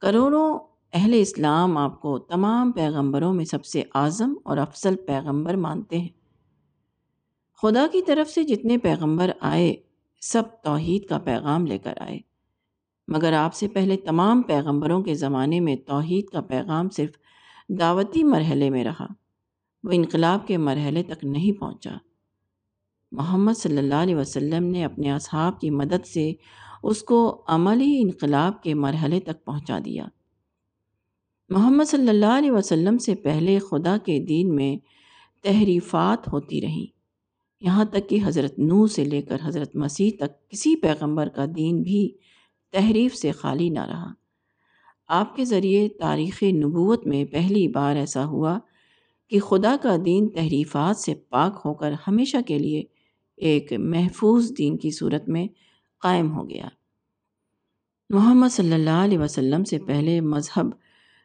کروڑوں 0.00 0.58
اہل 0.92 1.14
اسلام 1.16 1.76
آپ 1.76 2.00
کو 2.00 2.18
تمام 2.18 2.72
پیغمبروں 2.72 3.34
میں 3.34 3.44
سب 3.44 3.64
سے 3.64 3.82
اعظم 3.94 4.34
اور 4.44 4.56
افضل 4.56 4.96
پیغمبر 5.06 5.56
مانتے 5.56 5.98
ہیں۔ 5.98 6.08
خدا 7.62 7.86
کی 7.92 8.02
طرف 8.02 8.30
سے 8.30 8.42
جتنے 8.42 8.78
پیغمبر 8.78 9.30
آئے، 9.40 9.74
سب 10.20 10.42
توحید 10.62 11.06
کا 11.06 11.18
پیغام 11.18 11.66
لے 11.66 11.78
کر 11.78 11.94
آئے۔ 12.00 12.18
مگر 13.08 13.32
آپ 13.32 13.54
سے 13.54 13.68
پہلے 13.68 13.96
تمام 13.96 14.42
پیغمبروں 14.42 15.02
کے 15.02 15.14
زمانے 15.14 15.60
میں 15.60 15.76
توحید 15.76 16.26
کا 16.26 16.40
پیغام 16.40 16.88
صرف 16.88 17.10
دعوتی 17.68 18.24
مرحلے 18.24 18.70
میں 18.70 18.84
رہا، 18.84 19.06
وہ 19.84 19.90
انقلاب 19.92 20.46
کے 20.46 20.56
مرحلے 20.56 21.02
تک 21.02 21.24
نہیں 21.24 21.60
پہنچا۔ 21.60 21.96
محمد 23.12 23.52
صلی 23.56 23.78
اللہ 23.78 23.94
علیہ 23.94 24.16
وسلم 24.16 24.64
نے 24.64 24.84
اپنے 24.84 25.12
اصحاب 25.12 25.60
کی 25.60 25.70
مدد 25.70 26.06
سے 26.06 26.32
اس 26.82 27.02
کو 27.02 27.42
عملی 27.46 28.02
انقلاب 28.02 28.62
کے 28.62 28.74
مرحلے 28.74 29.20
تک 29.20 29.44
پہنچا 29.44 29.78
دیا۔ 29.84 30.06
محمد 31.48 31.84
صلی 31.84 32.08
اللہ 32.08 32.38
علیہ 32.38 32.50
وسلم 32.50 32.98
سے 32.98 33.14
پہلے 33.14 33.58
خدا 33.58 33.96
کے 34.04 34.18
دین 34.18 34.54
میں 34.54 34.76
تحریفات 35.42 36.28
ہوتی 36.28 36.60
رہیں۔ 36.60 36.86
یہاں 37.60 37.84
تک 37.84 38.08
کہ 38.08 38.18
حضرت 38.24 38.58
نو 38.58 38.86
سے 38.86 39.04
لے 39.04 39.22
کر 39.22 39.36
حضرت 39.44 39.76
مسیح 39.76 40.10
تک 40.18 40.50
کسی 40.50 40.76
پیغمبر 40.76 41.28
کا 41.28 41.44
دین 41.56 41.82
بھی 41.82 42.10
تحریف 42.72 43.14
سے 43.14 43.32
خالی 43.32 43.68
نہ 43.68 43.84
رہا۔ 43.84 44.12
آپ 45.08 45.36
کے 45.36 45.44
ذریعے 45.44 45.88
تاریخ 45.88 46.42
نبوت 46.42 47.06
میں 47.06 47.24
پہلی 47.24 47.68
بار 47.68 47.96
ایسا 47.96 48.24
ہوا 48.24 48.58
کہ 49.28 49.40
خدا 49.40 49.76
کا 49.82 49.96
دین 50.04 50.28
تحریفات 50.28 50.96
سے 50.96 51.14
پاک 51.14 51.60
ہو 51.64 51.74
کر 51.74 51.92
ہمیشہ 52.06 52.36
کے 52.46 52.58
لیے 52.58 52.82
ایک 53.42 53.72
محفوظ 53.72 54.52
دین 54.58 54.76
کی 54.76 54.90
صورت 54.90 55.28
میں 55.28 55.46
قائم 56.00 56.32
ہو 56.32 56.50
گیا۔ 56.50 56.68
محمد 58.10 58.48
صلی 58.52 58.72
اللہ 58.72 59.04
علیہ 59.04 59.18
وسلم 59.18 59.64
سے 59.64 59.78
پہلے 59.78 60.20
مذہب 60.20 60.66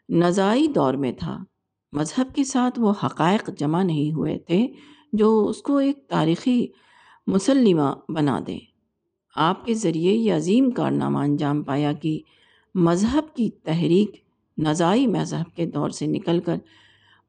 نزائی 0.09 0.67
دور 0.67 0.93
میں 0.93 1.11
تھا۔ 1.11 1.43
مذہب 1.91 2.35
کے 2.35 2.43
ساتھ 2.43 2.79
وہ 2.79 2.93
حقائق 3.03 3.49
جمع 3.57 3.83
نہیں 3.83 4.11
ہوئے 4.11 4.39
تھے 4.39 4.67
جو 5.13 5.45
اس 5.49 5.61
کو 5.61 5.77
ایک 5.77 6.07
تاریخی 6.07 6.67
مسلمہ 7.27 7.93
بنا 8.09 8.39
دیں 8.47 8.59
آپ 9.35 9.65
کے 9.65 9.73
ذریعے 9.73 10.13
یہ 10.13 10.33
عظیم 10.33 10.71
کارنامہ 10.71 11.17
انجام 11.17 11.63
پایا 11.63 11.93
کہ 11.93 12.19
مذہب 12.75 13.35
کی 13.35 13.49
تحریک 13.49 14.11
نزائی 14.57 15.07
مذہب 15.07 15.55
کے 15.55 15.65
دور 15.65 15.89
سے 15.89 16.05
نکل 16.05 16.39
کر 16.39 16.55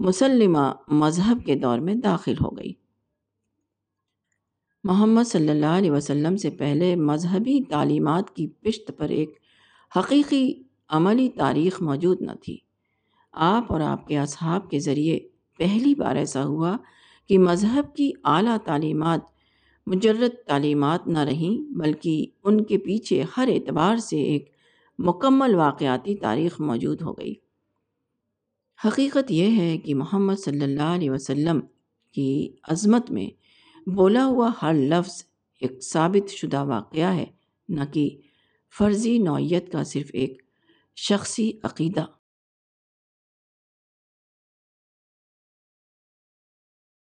مسلمہ 0.00 0.72
مذہب 0.88 1.46
کے 1.46 1.54
دور 1.54 1.78
میں 1.78 1.94
داخل 1.94 2.34
ہو 2.34 2.56
گئی۔ 2.56 2.72
محمد 4.88 5.22
صلی 5.26 5.48
اللہ 5.48 5.66
علیہ 5.66 5.90
وسلم 5.90 6.36
سے 6.36 6.50
پہلے 6.50 6.96
مذہبی 6.96 7.64
تعلیمات 7.68 8.36
کی 8.36 8.46
پشت 8.46 8.90
پر 8.96 9.08
ایک 9.08 9.38
حقیقی 9.96 10.62
عملی 10.88 11.28
تاریخ 11.28 11.82
موجود 11.82 12.20
نہ 12.20 12.30
تھی۔ 12.42 12.58
آپ 13.32 13.72
اور 13.72 13.80
آپ 13.80 14.08
کے 14.08 14.18
اصحاب 14.18 14.70
کے 14.70 14.78
ذریعے 14.78 15.20
پہلی 15.58 15.94
بار 15.94 16.16
ایسا 16.16 16.44
ہوا 16.44 16.76
کہ 17.28 17.38
مذہب 17.38 17.96
کی 17.96 18.12
اعلیٰ 18.24 18.56
تعلیمات، 18.64 19.20
مجرد 19.86 20.46
تعلیمات 20.46 21.06
نہ 21.06 21.18
رہیں 21.18 21.72
بلکہ 21.72 22.26
ان 22.44 22.64
کے 22.64 22.78
پیچھے 22.78 23.24
ہر 23.36 23.48
اعتبار 23.52 23.96
سے 23.96 24.16
ایک 24.16 24.50
مکمل 24.98 25.54
واقعاتی 25.54 26.16
تاریخ 26.16 26.60
موجود 26.60 27.02
ہو 27.02 27.12
گئی۔ 27.12 27.34
حقیقت 28.84 29.30
یہ 29.30 29.56
ہے 29.56 29.78
کہ 29.78 29.94
محمد 29.94 30.34
صلی 30.34 30.64
اللہ 30.64 30.94
علیہ 30.94 31.10
وسلم 31.10 31.60
کی 32.12 32.52
عظمت 32.68 33.10
میں 33.10 33.47
بولا 33.94 34.26
ہوا 34.26 34.50
ہر 34.62 34.74
لفظ 34.74 35.24
ایک 35.60 35.82
ثابت 35.82 36.30
شدہ 36.30 36.64
واقعہ 36.64 37.14
ہے، 37.14 37.26
نہ 37.68 37.84
کہ 37.84 38.20
فرضی 38.78 39.18
نوعیت 39.18 39.72
کا 39.72 39.84
صرف 39.84 40.10
ایک 40.12 40.42
شخصی 40.96 41.52
عقیدہ۔ 41.62 42.06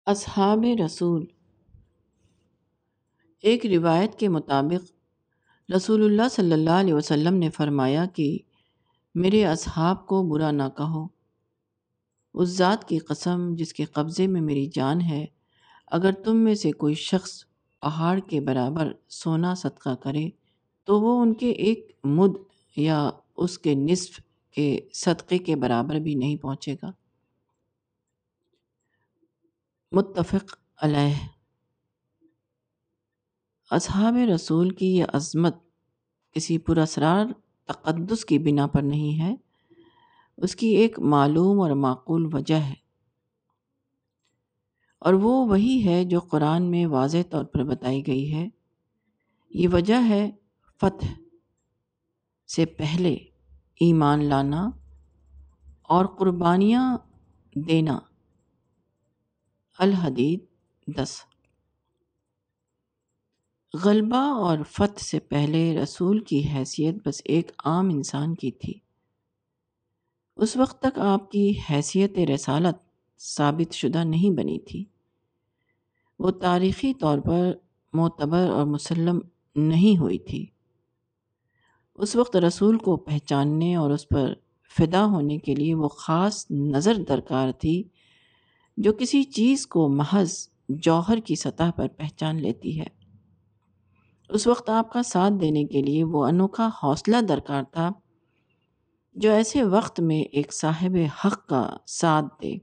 اصحاب 0.07 0.65
رسول۔ 0.85 1.27
ایک 3.41 3.67
روایت 3.67 4.19
کے 4.19 4.29
مطابق، 4.29 4.93
رسول 5.77 6.05
اللہ 6.05 6.29
صلی 6.31 6.53
اللہ 6.53 6.71
علیہ 6.71 6.95
وسلم 6.95 7.35
نے 7.35 7.51
فرمایا 7.51 8.07
کہ 8.07 8.39
میرے 9.15 9.45
اصحاب 9.47 10.07
کو 10.07 10.23
برا 10.23 10.51
نہ 10.51 10.69
کہو۔ 10.77 11.07
اس 12.35 12.49
ذات 12.49 12.89
کی 12.89 12.99
قسم 12.99 13.55
جس 13.55 13.75
کے 13.75 13.85
قبضے 13.85 14.27
میں 14.27 14.41
میری 14.41 14.67
جان 14.67 15.01
ہے 15.01 15.27
اگر 15.93 16.13
تم 16.13 16.37
میں 16.37 16.55
سے 16.55 16.73
کوئی 16.73 16.95
شخص 16.95 17.45
پہاڑ 17.81 18.19
کے 18.19 18.41
برابر 18.41 18.93
سونا 19.09 19.55
صدقہ 19.55 19.95
کرے، 19.95 20.31
تو 20.85 21.01
وہ 21.01 21.23
ان 21.23 21.35
کے 21.35 21.51
ایک 21.51 21.99
مد 22.05 22.37
یا 22.77 23.11
اس 23.37 23.59
کے 23.59 23.75
نصف 23.75 24.21
کے 24.51 24.81
صدقے 24.93 25.39
کے 25.39 25.57
برابر 25.57 25.95
بھی 25.95 26.15
نہیں 26.15 26.37
پہنچے 26.37 26.75
گا۔ 26.83 26.91
متفق 29.93 30.57
علیہ۔ 30.83 31.15
اصحاب 33.71 34.17
رسول 34.35 34.71
کی 34.71 34.97
یہ 34.97 35.05
عظمت 35.13 35.57
کسی 36.33 36.59
پراسرار 36.59 37.27
تقدس 37.65 38.25
کی 38.25 38.39
بنا 38.39 38.67
پر 38.67 38.83
نہیں 38.83 39.21
ہے۔ 39.21 39.35
اس 40.37 40.57
کی 40.57 40.67
ایک 40.67 40.99
معلوم 40.99 41.61
اور 41.61 41.71
معقول 41.71 42.35
وجہ 42.35 42.55
ہے۔ 42.55 42.82
اور 45.03 45.13
وہ 45.13 45.47
وہی 45.47 45.87
ہے 45.87 46.05
جو 46.05 46.21
قرآن 46.21 46.71
میں 46.71 46.87
واضح 46.87 47.17
طور 47.31 47.45
پر 47.45 47.65
بتائی 47.65 48.07
گئی 48.07 48.35
ہے۔ 48.35 48.49
یہ 49.51 49.69
وجہ 49.73 50.09
ہے 50.09 50.31
فتح 50.81 51.07
سے 52.57 52.67
پہلے 52.67 53.15
ایمان 53.81 54.25
لانا 54.25 54.71
اور 55.83 56.07
قربانیاں 56.07 56.99
دینا۔ 57.55 57.99
الحدید 59.79 60.41
دس۔ 60.87 61.23
غلبہ 63.85 64.17
اور 64.17 64.59
فتح 64.71 64.99
سے 64.99 65.21
پہلے 65.21 65.79
رسول 65.83 66.25
کی 66.25 66.49
حیثیت 66.49 66.95
بس 67.09 67.23
ایک 67.25 67.51
عام 67.65 67.89
انسان 67.89 68.35
کی 68.35 68.51
تھی۔ 68.51 68.75
اس 70.37 70.57
وقت 70.57 70.83
تک 70.83 70.99
آپ 70.99 71.31
کی 71.31 71.53
حیثیت 71.71 72.19
رسالت 72.35 72.77
ثابت 73.19 73.73
شدہ 73.73 74.05
نہیں 74.05 74.37
بنی 74.37 74.59
تھی۔ 74.59 74.92
وہ 76.23 76.31
تاریخی 76.31 76.95
طور 76.95 77.19
پر 77.19 77.53
معتبر 77.93 78.51
اور 78.51 78.67
مسلم 78.67 79.21
نہیں 79.57 79.99
ہوئی 79.99 80.19
تھی۔ 80.19 80.47
اس 81.95 82.17
وقت 82.17 82.37
رسول 82.37 82.79
کو 82.79 82.97
پہچاننے 82.97 83.77
اور 83.77 83.91
اس 83.91 84.09
پر 84.09 84.35
فدا 84.79 85.05
ہونے 85.05 85.39
کے 85.39 85.55
لیے 85.55 85.75
وہ 85.75 85.89
خاص 85.89 86.51
نظر 86.51 86.95
درکار 87.09 87.53
تھی 87.53 87.83
جو 88.77 88.93
کسی 88.93 89.23
چیز 89.23 89.67
کو 89.67 89.89
محض 89.89 90.49
جوہر 90.69 91.19
کی 91.19 91.35
سطح 91.35 91.71
پر 91.77 91.89
پہچان 91.89 92.37
لیتی 92.37 92.81
ہے۔ 92.81 92.87
اس 94.29 94.47
وقت 94.47 94.71
آپ 94.71 94.93
کا 94.93 95.03
ساتھ 95.03 95.35
دینے 95.41 95.65
کے 95.65 95.83
لیے 95.83 96.05
وہ 96.05 96.25
انوکھا 96.25 96.71
حوصلہ 96.83 97.17
درکار 97.29 97.63
تھا 97.63 97.91
جو 99.15 99.31
ایسے 99.31 99.63
وقت 99.63 100.01
میں 100.01 100.21
ایک 100.21 100.53
صاحب 100.53 100.97
حق 101.25 101.49
کا 101.49 101.77
ساتھ 101.87 102.43
دے، 102.43 102.55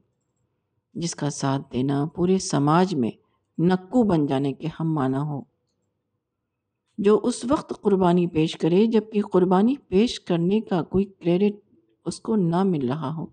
جس 0.94 1.16
کا 1.16 1.30
ساتھ 1.30 1.74
دینا 1.74 2.06
پورے 2.16 2.38
سماج 2.38 2.96
میں 2.96 3.12
نکو 3.60 4.04
بن 4.04 4.26
جانے 4.26 4.54
کے 4.54 4.68
ہم 4.80 4.94
مانا 4.94 5.22
ہو 5.22 5.42
جو 6.98 7.20
اس 7.24 7.46
وقت 7.46 7.74
قربانی 7.82 8.28
پیش 8.28 8.58
کرے 8.58 8.86
جبکہ 8.86 9.22
قربانی 9.22 9.76
پیش 9.88 10.20
کرنے 10.20 10.60
کا 10.60 10.84
کوئی 10.84 11.06
کریڈٹ 11.06 11.56
اس 12.06 12.20
کو 12.20 12.36
نہ 12.36 12.64
مل 12.64 12.88
رہا 12.88 13.16
ہو۔ 13.16 13.26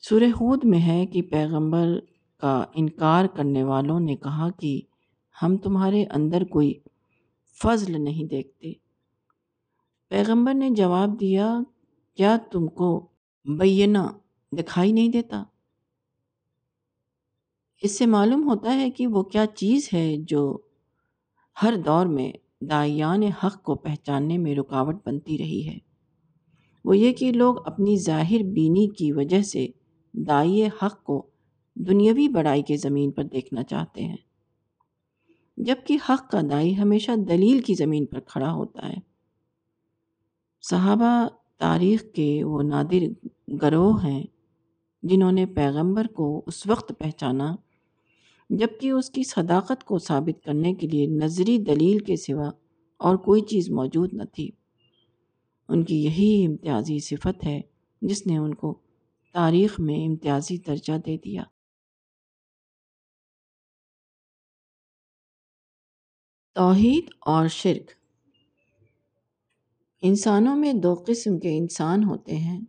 سورہ 0.00 0.32
خود 0.34 0.64
میں 0.64 0.80
ہے 0.80 1.06
کہ 1.06 1.22
پیغمبر 1.22 1.86
کا 2.40 2.64
انکار 2.74 3.26
کرنے 3.26 3.62
والوں 3.62 4.00
نے 4.00 4.16
کہا 4.16 4.50
کہ 4.50 4.80
ہم 5.42 5.56
تمہارے 5.56 6.04
اندر 6.04 6.44
کوئی 6.44 6.74
فضل 7.62 8.04
نہیں 8.04 8.24
دیکھتے۔ 8.24 8.72
پیغمبر 10.08 10.54
نے 10.54 10.70
جواب 10.70 11.20
دیا، 11.20 11.58
کیا 12.16 12.36
تم 12.52 12.66
کو 12.66 13.08
بینہ 13.44 13.98
دکھائی 14.52 14.92
نہیں 14.92 15.08
دیتا؟ 15.08 15.42
اس 17.84 17.98
سے 17.98 18.06
معلوم 18.06 18.48
ہوتا 18.48 18.74
ہے 18.74 18.90
کہ 18.90 19.06
وہ 19.06 19.22
کیا 19.22 19.46
چیز 19.46 19.88
ہے 19.94 20.16
جو 20.16 20.58
ہر 21.62 21.74
دور 21.76 22.06
میں 22.06 22.32
دائیان 22.60 23.22
حق 23.22 23.62
کو 23.62 23.74
پہچاننے 23.74 24.38
میں 24.38 24.54
رکاوٹ 24.54 24.96
بنتی 25.06 25.38
رہی 25.38 25.68
ہے۔ 25.68 25.78
وہ 26.84 26.98
یہ 26.98 27.12
کہ 27.12 27.32
لوگ 27.32 27.68
اپنی 27.68 27.96
ظاہر 27.96 28.42
بینی 28.42 28.88
کی 28.88 29.12
وجہ 29.12 29.42
سے 29.42 29.66
دائی 30.12 30.66
حق 30.66 31.02
کو 31.02 31.26
دنیاوی 31.74 32.28
بڑائی 32.28 32.62
کے 32.62 32.76
زمین 32.76 33.10
پر 33.10 33.22
دیکھنا 33.22 33.62
چاہتے 33.62 34.04
ہیں۔ 34.04 34.16
جبکہ 35.56 35.98
حق 36.08 36.30
کا 36.30 36.40
دائی 36.50 36.78
ہمیشہ 36.78 37.12
دلیل 37.28 37.62
کی 37.62 37.74
زمین 37.74 38.06
پر 38.06 38.20
کھڑا 38.20 38.52
ہوتا 38.52 38.88
ہے۔ 38.88 38.96
صحابہ 40.62 41.28
تاریخ 41.58 42.04
کے 42.14 42.44
وہ 42.44 42.62
نادر 42.62 43.28
گروہ 43.62 44.04
ہیں 44.04 44.24
جنہوں 45.02 45.32
نے 45.32 45.46
پیغمبر 45.46 46.06
کو 46.06 46.42
اس 46.46 46.66
وقت 46.66 46.92
پہچانا 46.98 47.56
جبکہ 48.58 48.90
اس 48.90 49.10
کی 49.10 49.22
صداقت 49.22 49.84
کو 49.84 49.98
ثابت 49.98 50.44
کرنے 50.44 50.74
کے 50.74 50.86
لیے 50.86 51.06
نظری 51.06 51.58
دلیل 51.58 51.98
کے 51.98 52.16
سوا 52.16 52.50
اور 52.96 53.16
کوئی 53.16 53.42
چیز 53.42 53.70
موجود 53.70 54.14
نہ 54.14 54.22
تھی۔ 54.22 54.50
ان 55.68 55.84
کی 55.84 56.04
یہی 56.04 56.46
امتیازی 56.46 56.98
صفت 56.98 57.46
ہے 57.46 57.60
جس 58.02 58.26
نے 58.26 58.36
ان 58.36 58.54
کو 58.54 58.78
تاریخ 59.32 59.80
میں 59.80 60.06
امتیازی 60.06 60.58
درجہ 60.58 60.98
دے 61.06 61.16
دیا۔ 61.16 61.42
توحید 66.54 67.04
اور 67.20 67.48
شرک۔ 67.48 67.90
انسانوں 70.02 70.56
میں 70.56 70.72
دو 70.72 71.04
قسم 71.06 71.38
کے 71.38 71.58
انسان 71.58 72.04
ہوتے 72.04 72.36
ہیں۔ 72.36 72.60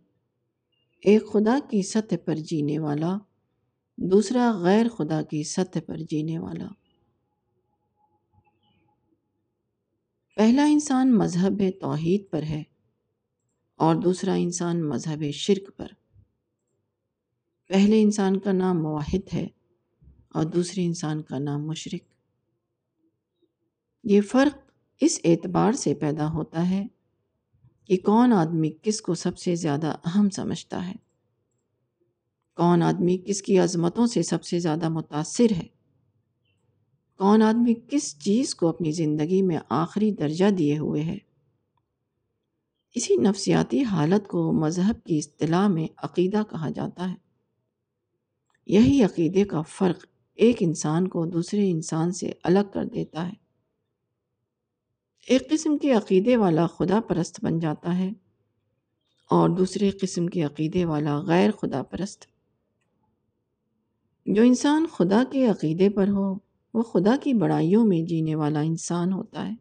ایک 1.02 1.32
خدا 1.32 1.58
کی 1.70 1.82
سطح 1.82 2.14
پر 2.24 2.34
جینے 2.34 2.78
والا 2.78 3.18
دوسرا 3.98 4.52
غیر 4.58 4.88
خدا 4.88 5.22
کی 5.22 5.42
سطح 5.42 5.78
پر 5.86 5.96
جینے 5.96 6.38
والا۔ 6.38 6.68
پہلا 10.36 10.64
انسان 10.64 11.18
مذہب 11.18 11.62
توحید 11.80 12.30
پر 12.30 12.42
ہے 12.42 12.62
اور 13.76 13.96
دوسرا 13.96 14.34
انسان 14.34 14.88
مذہب 14.88 15.24
شرک 15.32 15.76
پر۔ 15.76 15.86
پہلے 17.68 18.02
انسان 18.02 18.40
کا 18.40 18.52
نام 18.52 18.82
موحد 18.82 19.34
ہے 19.34 19.46
اور 20.28 20.44
دوسرے 20.44 20.84
انسان 20.84 21.22
کا 21.22 21.38
نام 21.38 21.66
مشرق 21.66 22.14
یہ 24.04 24.20
فرق 24.20 24.70
اس 25.00 25.20
اعتبار 25.24 25.72
سے 25.72 25.94
پیدا 25.94 26.32
ہوتا 26.32 26.70
ہے 26.70 26.86
کہ 27.84 27.96
کون 27.96 28.32
آدمی 28.32 28.70
کس 28.82 29.00
کو 29.00 29.14
سب 29.14 29.38
سے 29.38 29.54
زیادہ 29.54 29.96
اہم 30.04 30.30
سمجھتا 30.30 30.88
ہے۔ 30.88 31.05
کون 32.56 32.82
آدمی 32.82 33.18
کس 33.18 33.42
کی 33.42 33.58
عظمتوں 33.58 34.06
سے 34.06 34.22
سب 34.22 34.44
سے 34.44 34.58
زیادہ 34.58 34.88
متاثر 34.88 35.52
ہے؟ 35.52 35.66
کون 37.18 37.42
آدمی 37.42 37.74
کس 37.88 38.18
چیز 38.18 38.54
کو 38.54 38.68
اپنی 38.68 38.92
زندگی 38.92 39.42
میں 39.42 39.58
آخری 39.68 40.10
درجہ 40.10 40.50
دیے 40.50 40.78
ہوئے 40.78 41.02
ہے؟ 41.02 41.18
اسی 42.94 43.16
نفسیاتی 43.16 43.82
حالت 43.82 44.28
کو 44.28 44.52
مذہب 44.52 45.06
کی 45.06 45.18
اصطلاح 45.18 45.68
میں 45.68 45.86
عقیدہ 45.96 46.42
کہا 46.50 46.70
جاتا 46.70 47.10
ہے۔ 47.10 47.14
یہی 48.66 49.04
عقیدے 49.04 49.44
کا 49.44 49.62
فرق 49.62 50.06
ایک 50.34 50.56
انسان 50.60 51.08
کو 51.08 51.26
دوسرے 51.26 51.70
انسان 51.70 52.12
سے 52.12 52.32
الگ 52.44 52.68
کر 52.74 52.84
دیتا 52.84 53.28
ہے۔ 53.28 53.34
ایک 55.28 55.50
قسم 55.50 55.78
کے 55.78 55.92
عقیدے 55.92 56.36
والا 56.36 56.66
خدا 56.66 57.00
پرست 57.00 57.44
بن 57.44 57.58
جاتا 57.58 57.98
ہے 57.98 58.10
اور 59.30 59.48
دوسرے 59.48 59.90
قسم 59.90 60.26
کے 60.26 60.42
عقیدے 60.42 60.84
والا 60.84 61.20
غیر 61.20 61.50
خدا 61.50 61.82
پرست۔ 61.82 62.35
جو 64.26 64.42
انسان 64.42 64.86
خدا 64.92 65.22
کے 65.32 65.46
عقیدے 65.46 65.88
پر 65.88 66.08
ہو، 66.08 66.34
وہ 66.74 66.82
خدا 66.82 67.16
کی 67.22 67.34
بڑائیوں 67.34 67.86
میں 67.86 68.02
جینے 68.02 68.34
والا 68.34 68.60
انسان 68.60 69.12
ہوتا 69.12 69.48
ہے۔ 69.48 69.54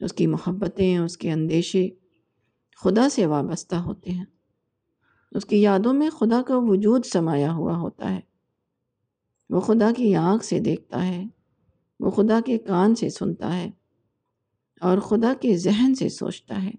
اس 0.00 0.12
کی 0.12 0.26
محبتیں، 0.26 0.98
اس 0.98 1.16
کے 1.16 1.32
اندیشے 1.32 1.88
خدا 2.76 3.08
سے 3.08 3.26
وابستہ 3.26 3.74
ہوتے 3.74 4.10
ہیں۔ 4.10 4.24
اس 5.32 5.44
کی 5.44 5.62
یادوں 5.62 5.92
میں 5.92 6.10
خدا 6.10 6.42
کا 6.42 6.54
وجود 6.56 7.04
سمایا 7.04 7.52
ہوا 7.52 7.76
ہوتا 7.76 8.14
ہے۔ 8.14 8.20
وہ 9.50 9.60
خدا 9.60 9.90
کی 9.96 10.14
آنکھ 10.14 10.44
سے 10.44 10.60
دیکھتا 10.60 11.06
ہے، 11.06 11.24
وہ 12.00 12.10
خدا 12.10 12.40
کے 12.46 12.58
کان 12.58 12.94
سے 12.94 13.10
سنتا 13.10 13.56
ہے 13.56 13.70
اور 14.80 14.98
خدا 14.98 15.32
کے 15.40 15.56
ذہن 15.56 15.94
سے 15.94 16.08
سوچتا 16.08 16.62
ہے۔ 16.62 16.70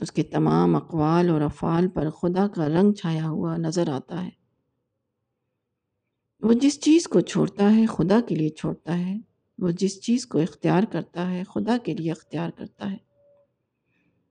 اس 0.00 0.12
کے 0.12 0.22
تمام 0.22 0.76
اقوال 0.76 1.28
اور 1.28 1.40
افعال 1.40 1.88
پر 1.88 2.10
خدا 2.10 2.48
کا 2.48 2.68
رنگ 2.68 2.92
چھایا 2.92 3.28
ہوا 3.28 3.56
نظر 3.56 3.88
آتا 3.88 4.24
ہے۔ 4.24 4.45
وہ 6.40 6.52
جس 6.52 6.80
چیز 6.80 7.08
کو 7.08 7.20
چھوڑتا 7.20 7.76
ہے، 7.76 7.86
خدا 7.86 8.20
کے 8.28 8.34
لیے 8.34 8.48
چھوڑتا 8.48 8.98
ہے۔ 8.98 9.18
وہ 9.58 9.70
جس 9.70 10.00
چیز 10.00 10.26
کو 10.26 10.38
اختیار 10.38 10.82
کرتا 10.92 11.30
ہے، 11.30 11.42
خدا 11.44 11.76
کے 11.84 11.94
لیے 11.94 12.10
اختیار 12.10 12.50
کرتا 12.50 12.90
ہے۔ 12.90 12.96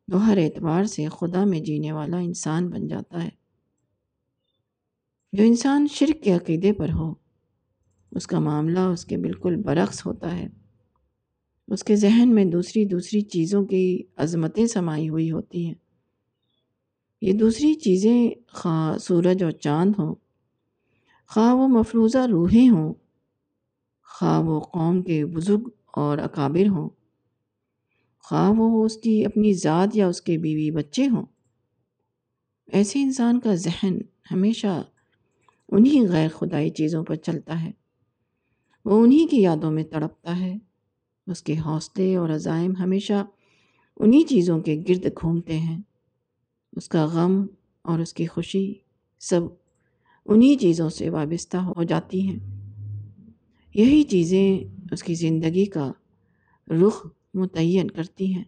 وہ 0.07 0.25
ہر 0.25 0.37
اعتبار 0.37 0.83
سے 0.83 1.05
خدا 1.19 1.45
میں 1.45 1.59
جینے 1.59 1.91
والا 1.91 2.17
انسان 2.17 2.69
بن 2.69 2.87
جاتا 2.87 3.23
ہے۔ 3.23 3.29
جو 5.33 5.43
انسان 5.43 5.87
شرک 5.91 6.23
کے 6.23 6.33
عقیدے 6.33 6.73
پر 6.73 6.89
ہو، 6.89 7.13
اس 8.11 8.27
کا 8.27 8.39
معاملہ 8.39 8.79
اس 8.79 9.05
کے 9.05 9.17
بالکل 9.17 9.55
برعکس 9.55 10.05
ہوتا 10.05 10.37
ہے۔ 10.37 10.47
اس 11.67 11.83
کے 11.83 11.95
ذہن 11.95 12.29
میں 12.35 12.45
دوسری 12.45 12.85
دوسری 12.85 13.21
چیزوں 13.21 13.65
کی 13.65 14.03
عظمتیں 14.15 14.67
سمائی 14.67 15.09
ہوئی 15.09 15.31
ہوتی 15.31 15.65
ہیں۔ 15.65 15.73
یہ 17.21 17.33
دوسری 17.33 17.73
چیزیں 17.73 18.31
خواہ 18.53 18.97
سورج 18.97 19.43
اور 19.43 19.51
چاند 19.51 19.93
ہوں۔ 19.97 20.15
خواہ 21.27 21.53
وہ 21.53 21.67
مفروضہ 21.67 22.17
روحیں 22.17 22.69
ہوں، 22.69 22.93
خواہ 24.03 24.39
وہ 24.39 24.59
قوم 24.59 25.01
کے 25.01 25.25
بزرگ 25.25 25.69
اور 25.85 26.17
اکابر 26.17 26.67
ہوں، 26.67 26.89
خواہ 28.19 28.51
وہ 28.51 28.85
اس 28.85 28.97
کی 28.97 29.25
اپنی 29.25 29.53
ذات 29.53 29.95
یا 29.95 30.07
اس 30.07 30.21
کے 30.21 30.37
بیوی 30.37 30.71
بچے 30.71 31.07
ہوں۔ 31.07 31.25
ایسے 32.67 33.01
انسان 33.01 33.39
کا 33.39 33.55
ذہن 33.55 33.97
ہمیشہ 34.31 34.83
انہی 35.69 36.07
غیر 36.07 36.29
خدائی 36.29 36.69
چیزوں 36.69 37.03
پر 37.03 37.15
چلتا 37.15 37.63
ہے۔ 37.63 37.71
وہ 38.85 39.03
انہی 39.03 39.27
کی 39.27 39.41
یادوں 39.41 39.71
میں 39.71 39.83
تڑپتا 39.83 40.39
ہے۔ 40.39 40.57
اس 41.27 41.41
کے 41.41 41.55
حوصلے 41.65 42.15
اور 42.15 42.29
عزائم 42.29 42.75
ہمیشہ 42.75 43.25
انہی 43.97 44.23
چیزوں 44.23 44.59
کے 44.59 44.83
گرد 44.89 45.05
گھومتے 45.21 45.57
ہیں۔ 45.57 45.81
اس 46.73 46.89
کا 46.89 47.05
غم 47.05 47.45
اور 47.81 47.99
اس 47.99 48.13
کی 48.13 48.25
خوشی 48.25 48.73
سب 49.19 49.41
انہی 50.25 50.55
چیزوں 50.55 50.89
سے 50.89 51.09
وابستہ 51.09 51.57
ہو 51.57 51.83
جاتی 51.83 52.27
ہیں۔ 52.27 52.39
یہی 53.75 54.03
چیزیں 54.03 54.59
اس 54.91 55.03
کی 55.03 55.13
زندگی 55.13 55.65
کا 55.65 55.91
رخ 56.67 57.07
متعین 57.33 57.91
کرتی 57.91 58.33
ہیں۔ 58.33 58.43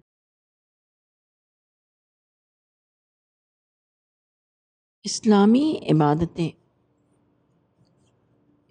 اسلامی 5.03 5.79
عبادتیں۔ 5.91 6.49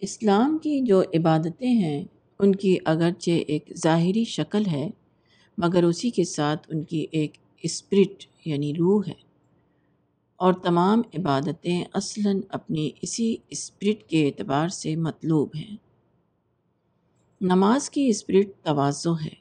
اسلام 0.01 0.59
کی 0.59 0.81
جو 0.81 1.03
عبادتیں 1.03 1.73
ہیں، 1.73 2.05
ان 2.39 2.55
کی 2.55 2.79
اگرچہ 2.85 3.31
ایک 3.31 3.73
ظاہری 3.77 4.25
شکل 4.25 4.67
ہے، 4.67 4.91
مگر 5.59 5.85
اسی 5.85 6.11
کے 6.11 6.25
ساتھ 6.25 6.67
ان 6.71 6.85
کی 6.85 7.07
ایک 7.13 7.37
اسپرٹ 7.63 8.25
یعنی 8.45 8.73
روح 8.73 9.03
ہے۔ 9.09 9.26
اور 10.37 10.53
تمام 10.55 11.03
عبادتیں 11.19 11.85
اصلاً 11.93 12.41
اپنی 12.49 12.91
اسی 13.03 13.37
اسپرٹ 13.49 14.09
کے 14.09 14.29
اعتبار 14.29 14.69
سے 14.69 14.97
مطلوب 14.97 15.49
ہیں۔ 15.57 15.77
نماز 17.41 17.91
کی 17.91 18.09
اسپرٹ 18.09 18.65
توازو 18.65 19.15
ہے۔ 19.15 19.35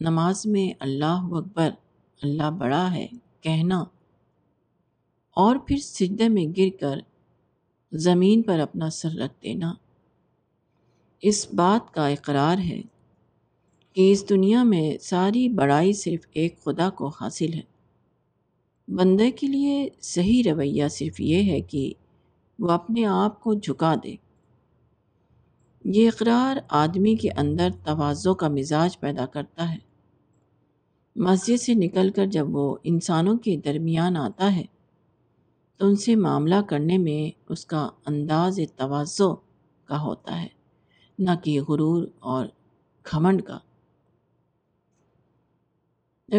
نماز 0.00 0.46
میں 0.46 0.74
اللہ 0.80 1.20
اکبر، 1.30 1.70
اللہ 2.22 2.50
بڑا 2.50 2.94
ہے، 2.94 3.06
کہنا۔ 3.40 3.84
اور 5.30 5.56
پھر 5.56 5.76
سجدے 5.76 6.28
میں 6.28 6.46
گر 6.56 6.80
کر 6.80 6.98
زمین 7.92 8.42
پر 8.42 8.58
اپنا 8.58 8.90
سر 8.90 9.10
رکھ 9.10 9.42
دینا۔ 9.42 9.74
اس 11.20 11.54
بات 11.54 11.94
کا 11.94 12.08
اقرار 12.08 12.58
ہے 12.58 12.82
کہ 13.92 14.12
اس 14.12 14.28
دنیا 14.28 14.62
میں 14.62 14.98
ساری 14.98 15.48
بڑائی 15.48 15.92
صرف 15.92 16.26
ایک 16.32 16.64
خدا 16.64 16.90
کو 16.90 17.08
حاصل 17.08 17.54
ہے۔ 17.54 17.75
بندے 18.88 19.30
کے 19.30 19.46
لیے 19.46 19.88
صحیح 20.00 20.42
رویہ 20.46 20.88
صرف 20.88 21.20
یہ 21.20 21.52
ہے 21.52 21.60
کہ 21.60 21.92
وہ 22.58 22.70
اپنے 22.70 23.06
آپ 23.06 23.40
کو 23.40 23.54
جھکا 23.54 23.94
دے۔ 24.04 24.14
یہ 25.84 26.08
اقرار 26.08 26.56
آدمی 26.68 27.14
کے 27.14 27.30
اندر 27.30 27.68
توازوں 27.84 28.34
کا 28.34 28.48
مزاج 28.48 29.00
پیدا 29.00 29.26
کرتا 29.26 29.74
ہے۔ 29.74 29.78
مسجد 31.16 31.60
سے 31.60 31.74
نکل 31.74 32.10
کر 32.10 32.26
جب 32.26 32.46
وہ 32.56 32.76
انسانوں 32.84 33.38
کے 33.38 33.56
درمیان 33.56 34.16
آتا 34.16 34.56
ہے، 34.56 34.64
تو 35.76 35.86
ان 35.86 35.96
سے 35.96 36.16
معاملہ 36.16 36.60
کرنے 36.68 36.98
میں 36.98 37.40
اس 37.48 37.66
کا 37.66 37.88
انداز 38.06 38.60
توازو 38.76 39.34
کا 39.84 40.02
ہوتا 40.02 40.42
ہے، 40.42 40.48
نہ 41.18 41.30
کہ 41.44 41.60
غرور 41.60 42.06
اور 42.18 42.46
گھمنڈ 43.10 43.42
کا۔ 43.42 43.58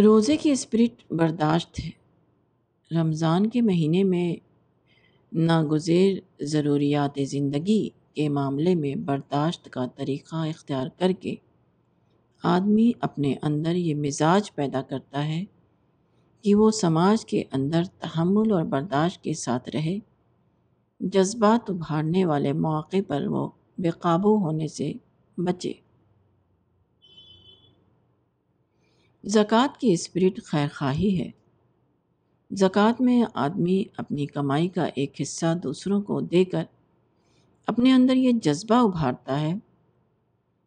روزے 0.03 0.37
کی 0.37 0.51
اسپرٹ 0.51 1.13
برداشت 1.13 1.79
ہے۔ 1.79 1.96
رمضان 2.91 3.49
کے 3.49 3.61
مہینے 3.61 4.03
میں 4.03 4.35
ناگزیر 5.33 6.17
ضروریات 6.39 7.19
زندگی 7.27 7.89
کے 8.13 8.29
معاملے 8.29 8.75
میں 8.75 8.95
برداشت 8.95 9.69
کا 9.71 9.87
طریقہ 9.95 10.35
اختیار 10.35 10.87
کر 10.97 11.11
کے 11.11 11.35
آدمی 12.43 12.91
اپنے 12.99 13.35
اندر 13.41 13.75
یہ 13.75 13.95
مزاج 13.95 14.55
پیدا 14.55 14.81
کرتا 14.81 15.27
ہے 15.27 15.43
کہ 16.41 16.55
وہ 16.55 16.71
سماج 16.71 17.25
کے 17.25 17.43
اندر 17.51 17.83
تحمل 17.99 18.51
اور 18.51 18.63
برداشت 18.63 19.23
کے 19.23 19.33
ساتھ 19.33 19.69
رہے۔ 19.69 19.99
جذبات 20.99 21.69
ابھارنے 21.69 22.25
والے 22.25 22.53
مواقع 22.53 22.97
پر 23.07 23.27
وہ 23.27 23.49
بے 23.77 23.89
قابو 23.89 24.37
ہونے 24.37 24.67
سے 24.67 24.93
بچے۔ 25.37 25.73
زکوٰۃ 29.23 29.77
کی 29.77 29.93
اسپرٹ 29.93 30.43
خیر 30.43 30.67
خواہی 30.73 31.19
ہے۔ 31.19 31.36
زکوٰۃ 32.51 32.93
میں 32.99 33.23
آدمی 33.33 33.83
اپنی 33.97 34.25
کمائی 34.25 34.67
کا 34.67 34.85
ایک 34.95 35.21
حصہ 35.21 35.45
دوسروں 35.63 36.01
کو 36.01 36.21
دے 36.21 36.45
کر 36.45 36.63
اپنے 37.67 37.93
اندر 37.93 38.15
یہ 38.15 38.31
جذبہ 38.31 38.75
ابھارتا 38.75 39.41
ہے 39.41 39.53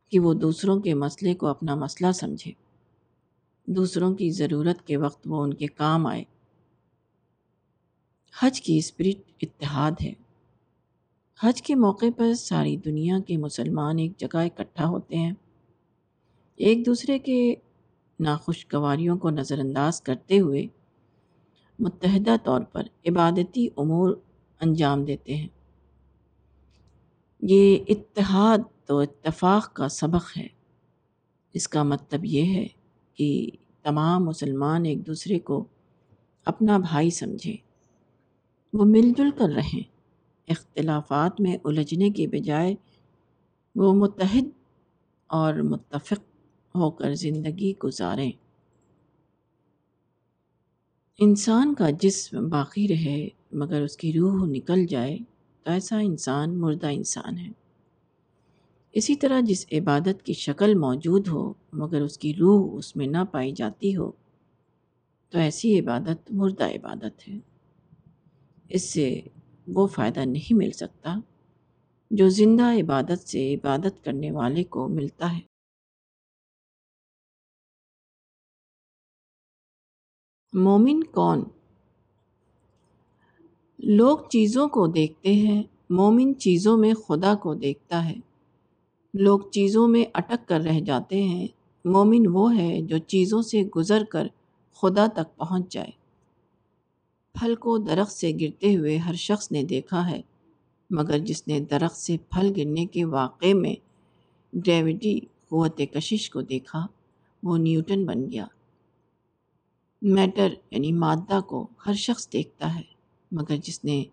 کہ 0.08 0.20
وہ 0.20 0.34
دوسروں 0.34 0.80
کے 0.80 0.94
مسئلے 0.94 1.34
کو 1.34 1.46
اپنا 1.46 1.74
مسئلہ 1.74 2.12
سمجھے۔ 2.12 2.52
دوسروں 3.66 4.14
کی 4.14 4.30
ضرورت 4.30 4.86
کے 4.86 4.96
وقت 4.96 5.26
وہ 5.26 5.42
ان 5.42 5.54
کے 5.54 5.66
کام 5.66 6.06
آئے۔ 6.06 6.24
حج 8.42 8.62
کی 8.62 8.78
اسپرٹ 8.78 9.32
اتحاد 9.42 9.92
ہے۔ 10.02 10.12
حج 11.42 11.62
کے 11.62 11.74
موقع 11.74 12.06
پر 12.16 12.34
ساری 12.34 12.76
دنیا 12.76 13.18
کے 13.26 13.36
مسلمان 13.36 13.98
ایک 13.98 14.12
جگہ 14.16 14.36
اکٹھا 14.36 14.86
ہوتے 14.86 15.16
ہیں۔ 15.16 15.32
ایک 16.56 16.86
دوسرے 16.86 17.18
کے 17.18 17.54
ناخوشگواریوں 18.20 19.18
کو 19.18 19.30
نظر 19.30 19.58
انداز 19.58 20.00
کرتے 20.00 20.40
ہوئے 20.40 20.66
متحدہ 21.80 22.36
طور 22.44 22.60
پر 22.60 22.82
عبادتی 23.08 23.68
امور 23.76 24.16
انجام 24.60 25.04
دیتے 25.04 25.36
ہیں۔ 25.36 25.48
یہ 27.42 27.78
اتحاد 27.88 28.58
تو 28.86 28.98
اتفاق 28.98 29.74
کا 29.74 29.88
سبق 29.88 30.38
ہے۔ 30.38 30.46
اس 31.52 31.68
کا 31.68 31.82
مطلب 31.82 32.24
یہ 32.24 32.54
ہے 32.54 32.66
کہ 33.14 33.50
تمام 33.82 34.24
مسلمان 34.24 34.84
ایک 34.84 35.06
دوسرے 35.06 35.38
کو 35.38 35.64
اپنا 36.44 36.78
بھائی 36.78 37.10
سمجھیں۔ 37.10 37.56
وہ 38.72 38.84
مل 38.84 39.12
جل 39.16 39.30
کر 39.38 39.48
رہیں۔ 39.56 39.82
اختلافات 40.48 41.40
میں 41.40 41.56
الجھنے 41.64 42.10
کے 42.10 42.26
بجائے 42.26 42.74
وہ 43.74 43.94
متحد 43.94 44.44
اور 45.26 45.54
متفق 45.54 46.20
ہو 46.74 46.90
کر 46.90 47.14
زندگی 47.14 47.72
گزاریں۔ 47.84 48.32
انسان 51.22 51.74
کا 51.74 51.90
جسم 51.90 52.48
باقی 52.48 52.88
رہے 52.88 53.28
مگر 53.52 53.82
اس 53.82 53.96
کی 53.96 54.12
روح 54.12 54.46
نکل 54.46 54.86
جائے 54.86 55.18
تو 55.62 55.70
ایسا 55.70 55.98
انسان 55.98 56.60
مردہ 56.60 56.86
انسان 56.86 57.38
ہے۔ 57.38 57.48
اسی 58.92 59.14
طرح 59.14 59.40
جس 59.40 59.66
عبادت 59.72 60.22
کی 60.22 60.32
شکل 60.32 60.74
موجود 60.74 61.28
ہو 61.28 61.52
مگر 61.72 62.02
اس 62.02 62.18
کی 62.18 62.34
روح 62.34 62.78
اس 62.78 62.96
میں 62.96 63.06
نہ 63.06 63.24
پائی 63.32 63.52
جاتی 63.52 63.96
ہو 63.96 64.10
تو 65.30 65.38
ایسی 65.38 65.80
عبادت 65.80 66.32
مردہ 66.32 66.64
عبادت 66.64 67.28
ہے۔ 67.28 67.38
اس 68.68 68.82
سے 68.82 69.20
وہ 69.68 69.86
فائدہ 69.86 70.20
نہیں 70.20 70.54
مل 70.54 70.70
سکتا 70.70 71.20
جو 72.10 72.28
زندہ 72.28 72.62
عبادت 72.62 73.28
سے 73.28 73.54
عبادت 73.54 74.04
کرنے 74.04 74.30
والے 74.30 74.64
کو 74.64 74.88
ملتا 74.88 75.38
ہے۔ 75.38 75.49
مومن 80.52 81.02
کون؟ 81.02 81.44
لوگ 83.78 84.18
چیزوں 84.18 84.68
کو 84.68 84.86
دیکھتے 84.86 85.32
ہیں، 85.32 85.62
مومن 85.90 86.34
چیزوں 86.38 86.76
میں 86.76 86.94
خدا 86.94 87.34
کو 87.34 87.54
دیکھتا 87.54 88.08
ہے۔ 88.08 88.14
لوگ 89.14 89.40
چیزوں 89.40 89.88
میں 89.88 90.04
اٹک 90.14 90.48
کر 90.48 90.60
رہ 90.60 90.80
جاتے 90.80 91.22
ہیں۔ 91.22 91.46
مومن 91.84 92.26
وہ 92.32 92.56
ہے 92.56 92.82
جو 92.82 92.98
چیزوں 92.98 93.42
سے 93.42 93.62
گزر 93.76 94.04
کر 94.04 94.26
خدا 94.72 95.06
تک 95.06 95.36
پہنچ 95.36 95.72
جائے۔ 95.72 95.90
پھل 97.34 97.54
کو 97.54 97.78
درخت 97.78 98.12
سے 98.12 98.32
گرتے 98.40 98.76
ہوئے 98.76 98.96
ہر 98.96 99.14
شخص 99.14 99.52
نے 99.52 99.62
دیکھا 99.62 100.10
ہے، 100.10 100.20
مگر 100.90 101.18
جس 101.18 101.48
نے 101.48 101.60
درخت 101.60 101.96
سے 101.96 102.16
پھل 102.30 102.52
گرنے 102.56 102.86
کے 102.86 103.04
واقعے 103.04 103.54
میں 103.54 103.74
گریوٹی، 104.66 105.20
قوت 105.20 105.80
کشش 105.94 106.30
کو 106.30 106.40
دیکھا، 106.40 106.86
وہ 107.42 107.58
نیوٹن 107.58 108.06
بن 108.06 108.30
گیا۔ 108.30 108.46
میٹر 110.02 110.54
یعنی 110.70 110.92
مادہ 110.92 111.40
کو 111.40 111.66
ہر 111.86 111.94
شخص 111.94 112.32
دیکھتا 112.32 112.74
ہے، 112.74 112.82
مگر 113.32 113.56
جس 113.56 113.84
نے 113.84 114.04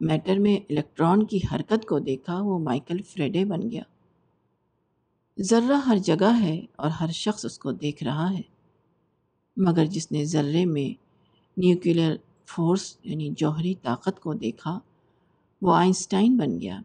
میٹر 0.00 0.38
میں 0.38 0.56
الیکٹران 0.56 1.26
کی 1.26 1.38
حرکت 1.52 1.86
کو 1.88 1.98
دیکھا، 1.98 2.40
وہ 2.42 2.58
مائیکل 2.58 3.02
فریڈے 3.02 3.44
بن 3.44 3.70
گیا۔ 3.70 3.82
ذرہ 5.40 5.72
ہر 5.72 5.98
جگہ 5.98 6.40
ہے 6.40 6.60
اور 6.76 6.90
ہر 6.90 7.10
شخص 7.10 7.44
اس 7.44 7.58
کو 7.58 7.72
دیکھ 7.72 8.04
رہا 8.04 8.30
ہے۔ 8.30 8.42
مگر 9.56 9.84
جس 9.84 10.12
نے 10.12 10.24
ذرے 10.24 10.64
میں 10.64 11.02
نیوکلیئر 11.56 12.16
فورس 12.46 12.96
یعنی 13.04 13.30
جوہری 13.36 13.74
طاقت 13.74 14.20
کو 14.20 14.34
دیکھا، 14.34 14.78
وہ 15.62 15.74
آئنسٹائن 15.74 16.36
بن 16.36 16.60
گیا۔ 16.60 16.80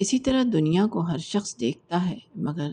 اسی 0.00 0.18
طرح 0.18 0.42
دنیا 0.52 0.86
کو 0.86 1.00
ہر 1.00 1.18
شخص 1.18 1.60
دیکھتا 1.60 2.10
ہے، 2.10 2.18
مگر 2.36 2.72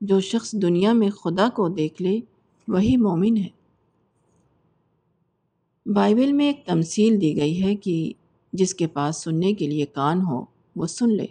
جو 0.00 0.20
شخص 0.20 0.52
دنیا 0.52 0.92
میں 0.92 1.10
خدا 1.10 1.48
کو 1.48 1.68
دیکھ 1.68 2.02
لے 2.02 2.20
وہی 2.68 2.96
مومن 2.96 3.36
ہے۔ 3.36 3.48
بائبل 5.86 6.32
میں 6.32 6.46
ایک 6.46 6.66
تمثیل 6.66 7.20
دی 7.20 7.36
گئی 7.36 7.62
ہے 7.62 7.76
کہ 7.76 8.12
جس 8.52 8.74
کے 8.74 8.86
پاس 8.86 9.16
سننے 9.16 9.52
کے 9.52 9.66
لیے 9.66 9.86
کان 9.86 10.22
ہو، 10.22 10.44
وہ 10.76 10.86
سن 10.86 11.12
لے۔ 11.16 11.26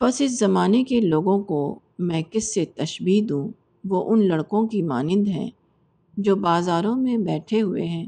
بس 0.00 0.20
اس 0.20 0.38
زمانے 0.38 0.84
کے 0.84 1.00
لوگوں 1.00 1.42
کو 1.42 1.78
میں 1.98 2.22
کس 2.30 2.54
سے 2.54 2.64
تشبیح 2.64 3.22
دوں؟ 3.28 3.48
وہ 3.84 4.12
ان 4.12 4.28
لڑکوں 4.28 4.66
کی 4.66 4.82
مانند 4.82 5.28
ہیں 5.28 5.50
جو 6.16 6.36
بازاروں 6.36 6.96
میں 6.96 7.16
بیٹھے 7.16 7.62
ہوئے 7.62 7.84
ہیں 7.84 8.06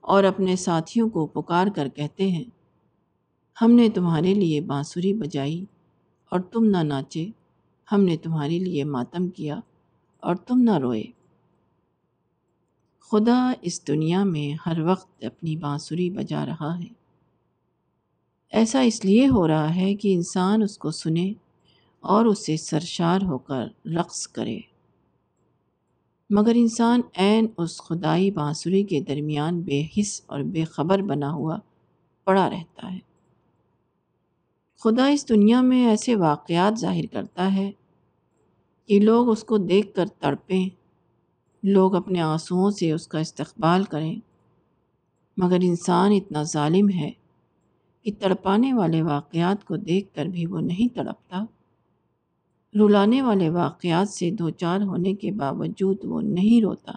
اور 0.00 0.24
اپنے 0.24 0.56
ساتھیوں 0.56 1.08
کو 1.08 1.26
پکار 1.26 1.66
کر 1.76 1.88
کہتے 1.88 2.30
ہیں، 2.30 2.44
ہم 3.62 3.70
نے 3.70 3.88
تمہارے 3.88 4.34
لیے 4.34 4.60
بانسری 4.60 5.12
بجائی 5.12 5.64
اور 6.30 6.40
تم 6.40 6.64
نہ 6.64 6.82
ناچے، 6.82 7.26
ہم 7.92 8.04
نے 8.04 8.16
تمہارے 8.16 8.58
لیے 8.58 8.84
ماتم 8.84 9.28
کیا۔ 9.28 9.60
اور 10.22 10.36
تم 10.36 10.58
نہ 10.58 10.78
روئے۔ 10.78 11.04
خدا 13.10 13.52
اس 13.62 13.88
دنیا 13.88 14.24
میں 14.24 14.68
ہر 14.68 14.80
وقت 14.80 15.24
اپنی 15.24 15.56
بانسری 15.56 16.10
بجا 16.10 16.46
رہا 16.46 16.78
ہے۔ 16.78 16.92
ایسا 18.50 18.80
اس 18.80 19.04
لیے 19.04 19.28
ہو 19.28 19.48
رہا 19.48 19.76
ہے 19.76 19.94
کہ 19.94 20.14
انسان 20.14 20.62
اس 20.62 20.78
کو 20.78 20.90
سنے 20.90 21.32
اور 22.00 22.24
اس 22.24 22.46
سے 22.46 22.56
سرشار 22.56 23.22
ہو 23.22 23.38
کر 23.38 23.88
رقص 23.88 24.28
کرے۔ 24.28 24.58
مگر 26.30 26.52
انسان 26.54 27.00
عین 27.16 27.46
اس 27.58 27.82
خدائی 27.82 28.30
بانسری 28.30 28.82
کے 28.82 29.00
درمیان 29.00 29.60
بے 29.60 29.82
حص 29.98 30.22
اور 30.26 30.40
بے 30.40 30.64
خبر 30.64 30.98
بنا 31.02 31.32
ہوا 31.32 31.58
پڑا 32.24 32.50
رہتا 32.50 32.92
ہے۔ 32.92 32.98
خدا 34.78 35.06
اس 35.06 35.28
دنیا 35.28 35.60
میں 35.60 35.86
ایسے 35.88 36.16
واقعات 36.16 36.78
ظاہر 36.78 37.06
کرتا 37.12 37.54
ہے 37.54 37.70
کہ 38.92 39.00
لوگ 39.00 39.28
اس 39.28 39.44
کو 39.44 39.58
دیکھ 39.58 39.94
کر 39.94 40.06
تڑپیں۔ 40.06 40.68
لوگ 41.62 41.94
اپنے 41.94 42.20
آنسوؤں 42.20 42.70
سے 42.70 42.92
اس 42.92 43.08
کا 43.08 43.18
استقبال 43.18 43.84
کریں۔ 43.84 44.16
مگر 45.36 45.58
انسان 45.62 46.12
اتنا 46.12 46.42
ظالم 46.42 46.88
ہے 46.88 47.10
کہ 48.02 48.12
تڑپانے 48.20 48.72
والے 48.72 49.02
واقعات 49.02 49.64
کو 49.64 49.76
دیکھ 49.76 50.14
کر 50.14 50.26
بھی 50.26 50.46
وہ 50.46 50.60
نہیں 50.60 50.96
تڑپتا۔ 50.96 51.44
رلانے 52.74 53.22
والے 53.22 53.50
واقعات 53.50 54.08
سے 54.08 54.30
دو 54.30 54.50
چار 54.50 54.80
ہونے 54.80 55.14
کے 55.14 55.32
باوجود 55.32 55.96
وہ 56.04 56.20
نہیں 56.20 56.62
روتا۔ 56.62 56.92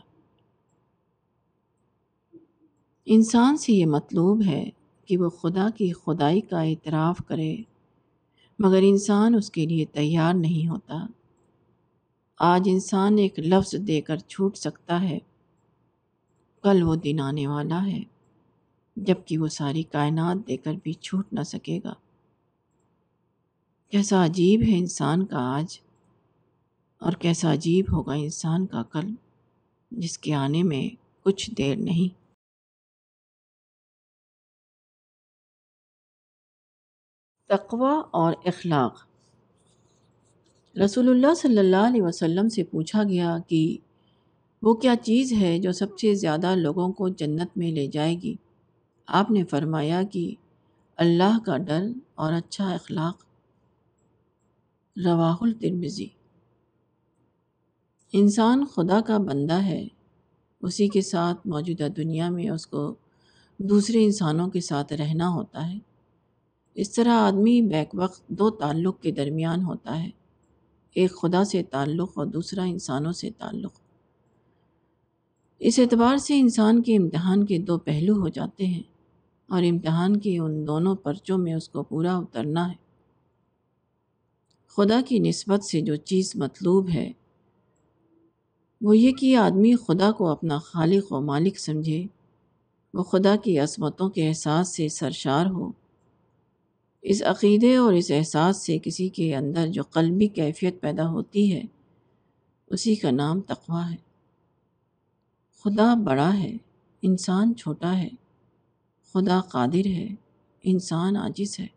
انسان 3.06 3.58
سے 3.58 3.74
یہ 3.74 3.86
مطلوب 3.86 4.42
ہے 4.46 4.70
کہ 5.06 5.18
وہ 5.18 5.30
خدا 5.30 5.68
کی 5.76 5.92
خدائی 5.92 6.42
کا 6.42 6.62
اعتراف 6.62 7.18
کرے، 7.28 7.58
مگر 8.60 8.80
انسان 8.82 9.36
اس 9.36 9.52
کے 9.52 9.66
لیے 9.66 9.86
تیار 9.86 10.34
نہیں 10.34 10.68
ہوتا۔ 10.68 11.06
آج 12.46 12.70
انسان 12.72 13.18
ایک 13.18 13.40
لفظ 13.40 13.76
دے 13.88 14.02
کر 14.02 14.18
چھوٹ 14.18 14.58
سکتا 14.58 15.02
ہے۔ 15.02 15.20
کل 16.64 16.84
وہ 16.84 16.96
دن 16.96 17.20
آنے 17.20 17.48
والا 17.48 17.86
ہے 17.86 18.04
جبکہ 18.96 19.38
وہ 19.38 19.48
ساری 19.48 19.84
کائنات 19.84 20.48
دے 20.48 20.58
کر 20.58 20.74
بھی 20.84 20.94
چھوٹ 20.94 21.34
نہ 21.34 21.44
سکے 21.44 21.80
گا۔ 21.84 21.94
کیسا 23.92 24.26
عجیب 24.26 24.62
ہے 24.62 24.78
انسان 24.78 25.26
کا 25.26 25.40
آج، 25.58 25.80
اور 27.02 27.14
کیسا 27.14 27.54
عجیب 27.54 27.86
ہوگا 27.92 28.14
انسان 28.14 28.66
کا 28.68 28.84
کل، 28.84 29.14
جس 29.92 30.18
کے 30.18 30.34
آنے 30.34 30.64
میں 30.64 30.96
کچھ 31.26 31.50
دیر 31.58 31.76
نہیں۔ 31.76 32.14
تقوی 37.50 37.94
اور 38.12 38.34
اخلاق۔ 38.46 39.15
رسول 40.84 41.10
اللہ 41.10 41.34
صلی 41.34 41.58
اللہ 41.58 41.76
علیہ 41.76 42.02
وسلم 42.02 42.50
سے 42.50 42.64
پوچھا 42.64 43.04
گیا 43.04 43.38
کہ 43.48 43.78
وہ 44.62 44.74
کیا 44.74 44.96
چیز 45.02 45.34
ہے 45.34 45.60
جو 45.60 45.72
سب 45.72 46.00
سے 46.00 46.14
زیادہ 46.14 46.56
لوگوں 46.56 46.94
کو 46.94 47.10
جنت 47.10 47.58
میں 47.58 47.72
لے 47.72 47.88
جائے 47.88 48.16
گی؟ 48.16 48.36
آپ 49.08 49.32
نے 49.32 49.44
فرمایا 49.44 50.04
کہ 50.04 50.36
اللہ 50.96 51.40
کا 51.46 51.58
ڈر 51.58 51.84
اور 52.16 52.34
اچھا 52.34 52.74
اخلاق۔ 52.74 53.26
رواح 55.06 55.36
الترمزی 55.42 56.08
انسان 58.14 58.66
خدا 58.66 59.02
کا 59.02 59.18
بندہ 59.18 59.64
ہے، 59.64 59.88
اسی 60.62 60.88
کے 60.88 61.02
ساتھ 61.02 61.48
موجودہ 61.48 61.88
دنیا 61.88 62.30
میں 62.30 62.50
اس 62.50 62.68
کو 62.68 62.96
دوسرے 63.58 64.04
انسانوں 64.04 64.50
کے 64.50 64.62
ساتھ 64.62 64.94
رہنا 64.94 65.30
ہوتا 65.30 65.74
ہے۔ 65.74 65.78
اس 66.76 66.92
طرح 66.92 67.14
آدمی 67.14 67.62
بیک 67.62 67.90
وقت 67.94 68.28
دو 68.28 68.50
تعلق 68.50 69.02
کے 69.02 69.12
درمیان 69.12 69.62
ہوتا 69.64 70.04
ہے۔ 70.04 70.25
ایک 70.96 71.16
خدا 71.22 71.44
سے 71.44 71.64
تعلق 71.64 72.12
اور 72.16 72.26
دوسرا 72.26 72.64
انسانوں 72.64 73.12
سے 73.12 73.30
تعلق۔ 73.30 73.74
اس 75.60 75.80
اعتبار 75.80 76.18
سے 76.18 76.40
انسان 76.40 76.82
کے 76.82 76.98
امتحان 76.98 77.46
کے 77.46 77.58
دو 77.58 77.78
پہلو 77.78 78.14
ہو 78.14 78.28
جاتے 78.28 78.66
ہیں 78.66 78.84
اور 79.50 79.64
امتحان 79.64 80.20
کے 80.20 80.38
ان 80.38 80.68
دونوں 80.68 80.96
پرچوں 80.96 81.38
میں 81.38 81.54
اس 81.54 81.70
کو 81.70 81.84
پورا 81.84 82.18
اترنا 82.18 82.70
ہے۔ 82.70 82.76
خدا 84.68 85.02
کی 85.08 85.20
نسبت 85.20 85.64
سے 85.64 85.82
جو 85.82 85.96
چیز 85.96 86.32
مطلوب 86.36 86.90
ہے، 86.90 87.12
وہ 88.82 88.98
یہ 88.98 89.12
کہ 89.12 89.38
آدمی 89.38 89.76
خدا 89.76 90.12
کو 90.12 90.28
اپنا 90.28 90.58
خالق 90.58 91.12
و 91.12 91.22
مالک 91.22 91.60
سمجھے، 91.60 92.06
وہ 92.94 93.04
خدا 93.04 93.36
کی 93.44 93.60
عصمتوں 93.60 94.10
کے 94.10 94.28
احساس 94.28 94.76
سے 94.76 94.88
سرشار 94.90 95.46
ہو۔ 95.46 95.85
اس 97.08 97.24
عقیدے 97.24 97.76
اور 97.76 97.94
اس 97.94 98.12
احساس 98.12 98.66
سے 98.66 98.78
کسی 98.84 99.10
کے 99.10 99.36
اندر 99.36 99.68
جو 99.68 99.84
قلبی 99.84 100.28
کیفیت 100.28 100.82
پیدا 100.82 101.10
ہوتی 101.10 101.56
ہے، 101.56 101.62
اسی 102.68 102.96
کا 102.96 103.12
نام 103.12 103.42
تقوی 103.42 103.92
ہے۔ 103.92 103.96
خدا 105.64 105.94
بڑا 105.94 106.38
ہے، 106.38 106.58
انسان 107.02 107.56
چھوٹا 107.56 107.98
ہے۔ 107.98 108.10
خدا 109.14 109.42
قادر 109.42 109.86
ہے، 109.86 110.08
انسان 110.64 111.16
عاجز 111.16 111.60
ہے۔ 111.60 111.68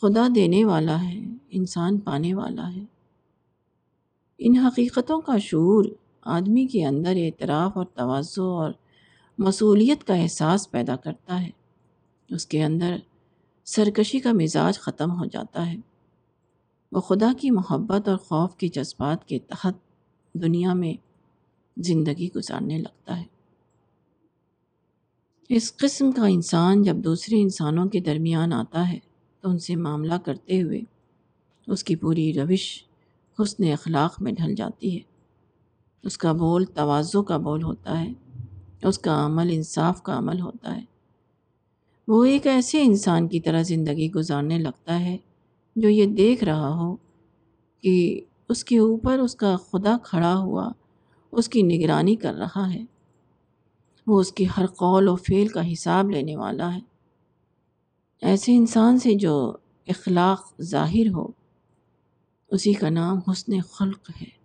خدا 0.00 0.28
دینے 0.34 0.64
والا 0.64 1.02
ہے، 1.02 1.20
انسان 1.50 1.98
پانے 1.98 2.34
والا 2.34 2.74
ہے۔ 2.76 2.84
ان 4.38 4.56
حقیقتوں 4.56 5.20
کا 5.20 5.38
شعور 5.38 5.84
آدمی 6.22 6.66
کے 6.66 6.86
اندر 6.86 7.12
اعتراف 7.16 7.72
اور 7.76 7.84
توازو 7.84 8.44
اور 8.44 8.72
مصولیت 9.38 10.04
کا 10.04 10.14
احساس 10.14 10.70
پیدا 10.70 10.96
کرتا 10.96 11.42
ہے۔ 11.42 11.50
اس 12.28 12.46
کے 12.46 12.64
اندر 12.64 12.96
سرکشی 13.64 14.18
کا 14.18 14.32
مزاج 14.32 14.78
ختم 14.78 15.10
ہو 15.10 15.24
جاتا 15.24 15.72
ہے۔ 15.72 15.76
وہ 16.92 17.00
خدا 17.00 17.32
کی 17.40 17.50
محبت 17.50 18.08
اور 18.08 18.16
خوف 18.16 18.56
کے 18.56 18.68
جذبات 18.68 19.28
کے 19.28 19.38
تحت 19.38 19.74
دنیا 20.34 20.74
میں 20.74 20.94
زندگی 21.76 22.28
گزارنے 22.36 22.78
لگتا 22.78 23.20
ہے۔ 23.20 23.24
اس 25.48 25.76
قسم 25.76 26.12
کا 26.12 26.26
انسان 26.26 26.82
جب 26.82 26.96
دوسرے 26.96 27.42
انسانوں 27.42 27.86
کے 27.86 28.00
درمیان 28.00 28.52
آتا 28.52 28.92
ہے 28.92 28.98
تو 29.40 29.50
ان 29.50 29.58
سے 29.58 29.76
معاملہ 29.76 30.14
کرتے 30.24 30.62
ہوئے 30.62 30.80
اس 31.66 31.84
کی 31.84 31.96
پوری 31.96 32.34
روش 32.34 32.84
حسن 33.42 33.72
اخلاق 33.72 34.22
میں 34.22 34.32
ڈھل 34.32 34.54
جاتی 34.54 34.96
ہے۔ 34.96 35.00
اس 36.02 36.18
کا 36.18 36.32
بول 36.32 36.64
توازوں 36.64 37.22
کا 37.22 37.36
بول 37.36 37.62
ہوتا 37.62 38.00
ہے، 38.00 38.12
اس 38.82 38.98
کا 38.98 39.26
عمل 39.26 39.48
انصاف 39.52 40.02
کا 40.02 40.18
عمل 40.18 40.40
ہوتا 40.40 40.76
ہے۔ 40.76 40.93
وہ 42.08 42.24
ایک 42.24 42.46
ایسے 42.46 42.82
انسان 42.82 43.28
کی 43.28 43.40
طرح 43.40 43.62
زندگی 43.62 44.10
گزارنے 44.10 44.58
لگتا 44.58 45.00
ہے 45.00 45.16
جو 45.76 45.88
یہ 45.88 46.06
دیکھ 46.06 46.44
رہا 46.44 46.74
ہو 46.74 46.96
کہ 47.80 48.20
اس 48.48 48.64
کے 48.64 48.78
اوپر 48.78 49.18
اس 49.18 49.34
کا 49.34 49.56
خدا 49.56 49.96
کھڑا 50.02 50.36
ہوا، 50.36 50.72
اس 51.32 51.48
کی 51.48 51.62
نگرانی 51.62 52.16
کر 52.16 52.34
رہا 52.34 52.74
ہے۔ 52.74 52.84
وہ 54.06 54.20
اس 54.20 54.32
کی 54.32 54.46
ہر 54.56 54.66
قول 54.66 55.08
و 55.08 55.16
فعل 55.16 55.48
کا 55.48 55.72
حساب 55.72 56.10
لینے 56.10 56.36
والا 56.36 56.74
ہے۔ 56.74 56.80
ایسے 58.22 58.56
انسان 58.56 58.98
سے 58.98 59.14
جو 59.14 59.52
اخلاق 59.88 60.62
ظاہر 60.62 61.08
ہو، 61.08 61.26
اسی 62.48 62.72
کا 62.72 62.88
نام 62.88 63.18
حسن 63.30 63.60
خلق 63.60 64.10
ہے۔ 64.10 64.44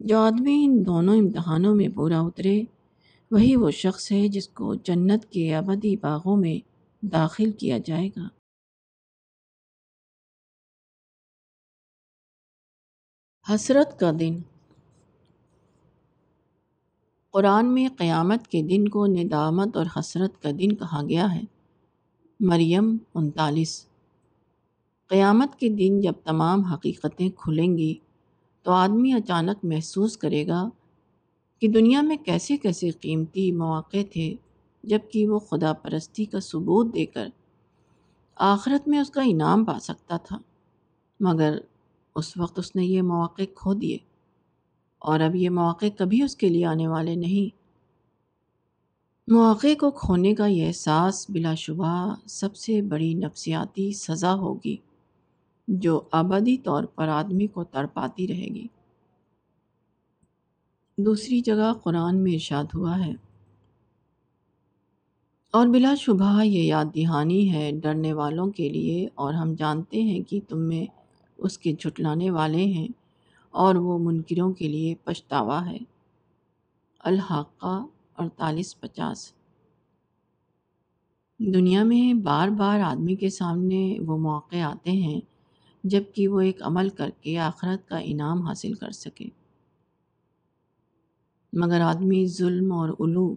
جو 0.00 0.18
آدمی 0.18 0.64
ان 0.64 0.86
دونوں 0.86 1.16
امتحانوں 1.16 1.74
میں 1.74 1.88
پورا 1.88 2.20
اترے 2.20 2.62
وہی 3.32 3.56
وہ 3.56 3.70
شخص 3.70 4.12
ہے 4.12 4.28
جس 4.28 4.48
کو 4.48 4.74
جنت 4.74 5.24
کے 5.30 5.54
ابدی 5.54 5.96
باغوں 5.96 6.36
میں 6.36 6.68
داخل 7.06 7.52
کیا 7.52 7.78
جائے 7.78 8.08
گا۔ 8.08 8.28
حسرت 13.54 14.00
کا 14.00 14.10
دن۔ 14.20 14.38
قرآن 17.30 17.74
میں 17.74 17.88
قیامت 17.98 18.48
کے 18.48 18.62
دن 18.62 18.88
کو 18.88 19.06
ندامت 19.06 19.76
اور 19.76 19.86
حسرت 19.98 20.42
کا 20.42 20.50
دن 20.50 20.76
کہا 20.76 21.02
گیا 21.08 21.34
ہے۔ 21.34 21.42
مریم 22.40 22.96
انتالیس۔ 23.14 23.86
قیامت 25.06 25.58
کے 25.58 25.68
دن 25.68 26.00
جب 26.00 26.12
تمام 26.24 26.60
حقیقتیں 26.60 27.28
کھلیں 27.28 27.78
گی 27.78 27.94
تو 28.62 28.72
آدمی 28.72 29.12
اچانک 29.12 29.64
محسوس 29.64 30.16
کرے 30.16 30.46
گا 30.46 30.68
کہ 31.62 31.68
دنیا 31.68 32.00
میں 32.02 32.16
کیسے 32.16 32.56
کیسے 32.56 32.90
قیمتی 32.90 33.50
مواقع 33.52 34.02
تھے 34.12 34.34
جبکہ 34.84 35.26
وہ 35.28 35.38
خدا 35.38 35.72
پرستی 35.72 36.24
کا 36.24 36.40
ثبوت 36.40 36.94
دے 36.94 37.04
کر 37.06 37.28
آخرت 38.36 38.88
میں 38.88 38.98
اس 38.98 39.10
کا 39.10 39.22
انعام 39.22 39.64
پا 39.64 39.78
سکتا 39.80 40.16
تھا۔ 40.16 40.38
مگر 41.20 41.58
اس 42.16 42.36
وقت 42.36 42.58
اس 42.58 42.74
نے 42.76 42.84
یہ 42.84 43.02
مواقع 43.02 43.42
کھو 43.54 43.74
دیے، 43.74 43.98
اور 44.98 45.20
اب 45.20 45.36
یہ 45.36 45.50
مواقع 45.50 45.86
کبھی 45.98 46.22
اس 46.22 46.36
کے 46.36 46.48
لیے 46.48 46.64
آنے 46.66 46.88
والے 46.88 47.14
نہیں۔ 47.14 47.56
مواقع 49.28 49.74
کو 49.80 49.90
کھونے 49.90 50.34
کا 50.34 50.46
یہ 50.46 50.66
احساس 50.66 51.26
بلا 51.30 51.54
شبہ 51.54 52.14
سب 52.26 52.56
سے 52.56 52.82
بڑی 52.82 53.14
نفسیاتی 53.14 53.92
سزا 53.92 54.34
ہوگی، 54.34 54.76
جو 55.68 56.00
آبادی 56.12 56.56
طور 56.58 56.84
پر 56.84 57.08
آدمی 57.08 57.46
کو 57.46 57.64
تڑپاتی 57.64 58.28
رہے 58.28 58.54
گی۔ 58.54 58.66
دوسری 61.06 61.40
جگہ 61.40 61.72
قرآن 61.82 62.16
میں 62.16 62.32
ارشاد 62.32 62.64
ہوا 62.74 63.06
ہے۔ 63.06 63.12
اور 65.50 65.66
بلا 65.66 65.94
شبہ 65.94 66.44
یہ 66.44 66.62
یاد 66.62 66.84
دہانی 66.96 67.52
ہے 67.52 67.72
ڈرنے 67.82 68.12
والوں 68.12 68.46
کے 68.46 68.68
لیے، 68.68 69.08
اور 69.14 69.34
ہم 69.34 69.54
جانتے 69.54 70.02
ہیں 70.02 70.20
کہ 70.20 70.40
تم 70.48 70.58
میں 70.58 70.84
اس 71.38 71.58
کے 71.58 71.72
جھٹلانے 71.72 72.30
والے 72.30 72.64
ہیں، 72.64 72.88
اور 73.50 73.74
وہ 73.74 73.98
منکروں 73.98 74.52
کے 74.52 74.68
لیے 74.68 74.94
پچھتاوا 75.04 75.70
ہے۔ 75.70 75.78
الحاقہ 77.00 77.84
اڑتالیس 78.16 78.80
پچاس۔ 78.80 79.32
دنیا 81.38 81.82
میں 81.84 82.14
بار 82.14 82.48
بار 82.48 82.80
آدمی 82.80 83.14
کے 83.14 83.30
سامنے 83.30 83.98
وہ 84.06 84.18
موقع 84.18 84.56
آتے 84.56 84.90
ہیں 84.90 85.20
جبکہ 85.84 86.28
وہ 86.28 86.40
ایک 86.40 86.62
عمل 86.62 86.88
کر 86.88 87.10
کے 87.20 87.38
آخرت 87.38 87.88
کا 87.88 87.98
انعام 87.98 88.42
حاصل 88.42 88.74
کر 88.74 88.90
سکے۔ 88.90 89.41
مگر 91.52 91.80
آدمی 91.80 92.26
ظلم 92.26 92.72
اور 92.72 92.88
الو 92.98 93.34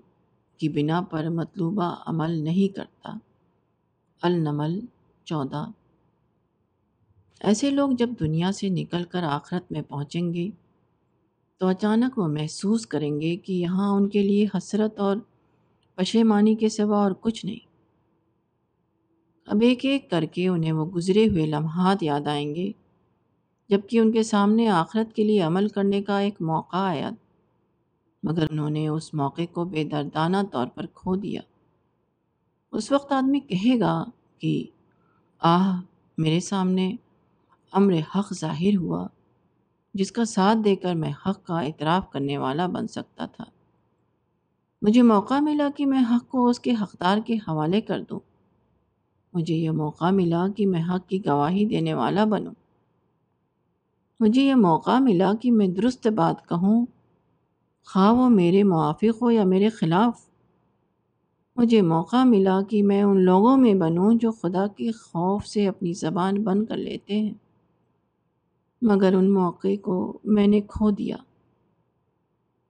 کی 0.58 0.70
بنا 0.70 1.02
پر 1.02 1.30
مطلوبہ 1.30 1.96
عمل 2.06 2.32
نہیں 2.32 2.76
کرتا۔ 2.76 3.18
النمل 4.22 4.80
چودہ۔ 5.24 5.66
ایسے 7.40 7.70
لوگ 7.70 7.90
جب 7.90 8.10
دنیا 8.20 8.52
سے 8.52 8.70
نکل 8.70 9.04
کر 9.04 9.24
آخرت 9.24 9.72
میں 9.72 9.82
پہنچیں 9.82 10.34
گے 10.34 10.50
تو 11.58 11.68
اچانک 11.68 12.20
وہ 12.20 12.28
محسوس 12.28 12.88
کریں 12.88 13.22
گے 13.22 13.36
کہ 13.36 13.54
یہاں 13.54 13.92
ان 13.92 14.10
کے 14.10 14.24
لیے 14.24 14.48
حسرت 14.58 15.00
اور 15.00 15.18
پشیمانی 15.96 16.56
کے 16.56 16.70
سوا 16.70 17.04
اور 17.04 17.12
کچھ 17.20 17.46
نہیں۔ 17.46 17.68
اب 19.48 19.58
ایک 19.62 19.86
ایک 19.86 20.10
کر 20.10 20.26
کے 20.26 20.48
انہیں 20.48 20.72
وہ 20.72 20.86
گزرے 20.86 21.28
ہوئے 21.28 21.46
لمحات 21.46 22.04
یاد 22.04 22.28
آئیں 22.28 22.56
گے 22.56 22.72
جبکہ 23.70 24.00
ان 24.00 24.12
کے 24.12 24.24
سامنے 24.24 24.68
آخرت 24.68 25.16
کے 25.16 25.24
لیے 25.24 25.42
عمل 25.42 25.68
کرنے 25.68 26.02
کا 26.02 26.20
ایک 26.20 26.42
موقع 26.42 26.78
آیا 26.78 27.10
مگر 28.26 28.46
انہوں 28.52 28.70
نے 28.70 28.88
اس 28.88 29.14
موقع 29.14 29.42
کو 29.54 29.66
بے 29.66 29.84
دردانہ 29.84 30.38
طور 30.52 30.68
پر 30.68 30.86
کھو 30.86 31.16
دیا۔ 31.16 31.42
اس 32.72 32.92
وقت 32.92 33.12
آدمی 33.12 33.40
کہے 33.40 33.80
گا 33.80 34.06
کہ، 34.40 34.66
آہ، 35.40 35.82
میرے 36.18 36.40
سامنے 36.40 36.96
امر 37.72 37.94
حق 38.16 38.34
ظاہر 38.34 38.78
ہوا، 38.78 39.08
جس 39.94 40.12
کا 40.12 40.26
ساتھ 40.26 40.58
دے 40.66 40.76
کر 40.76 40.96
میں 40.96 41.12
حق 41.12 41.46
کا 41.46 41.60
اعتراف 41.60 42.12
کرنے 42.12 42.38
والا 42.38 42.68
بن 42.68 42.88
سکتا 42.88 43.26
تھا۔ 43.26 43.44
مجھے 44.82 45.02
موقع 45.02 45.40
ملا 45.40 45.70
کہ 45.78 45.86
میں 45.86 46.04
حق 46.12 46.30
کو 46.30 46.48
اس 46.48 46.60
کے 46.60 46.72
حقدار 46.82 47.18
کے 47.26 47.34
حوالے 47.34 47.82
کر 47.82 48.02
دوں۔ 48.10 48.20
مجھے 49.34 49.56
یہ 49.56 49.72
موقع 49.72 50.10
ملا 50.10 50.46
کہ 50.56 50.68
میں 50.68 50.84
حق 50.90 51.10
کی 51.10 51.26
گواہی 51.26 51.66
دینے 51.66 51.94
والا 51.94 52.26
بنوں۔ 52.26 52.54
مجھے 54.20 54.42
یہ 54.42 54.56
موقع 54.56 55.00
ملا 55.00 55.32
کہ 55.42 55.52
میں 55.52 55.68
درست 55.68 56.08
بات 56.08 56.50
کہوں 56.50 56.86
خواہ 57.86 58.14
وہ 58.14 58.30
میرے 58.30 58.64
موافق 58.64 59.22
ہو 59.22 59.32
یا 59.32 59.44
میرے 59.44 59.70
خلاف۔ 59.70 60.26
مجھے 61.56 61.82
موقع 61.82 62.24
ملا 62.24 62.60
کہ 62.70 62.84
میں 62.84 63.04
ان 63.04 63.22
لوگوں 63.22 63.58
میں 63.58 63.74
بنوں 63.74 64.14
جو 64.14 64.32
خدا 64.32 64.68
کے 64.68 64.92
خوف 64.92 65.46
سے 65.46 65.68
اپنی 65.68 65.94
زبان 65.94 66.44
بند 66.44 66.66
کر 66.66 66.78
لیتے 66.78 67.20
ہیں۔ 67.20 67.34
مگر 68.82 69.14
ان 69.14 69.34
موقع 69.34 69.76
کو 69.82 70.20
میں 70.24 70.48
نے 70.48 70.62
کھو 70.62 70.92
دیا۔ 70.92 71.16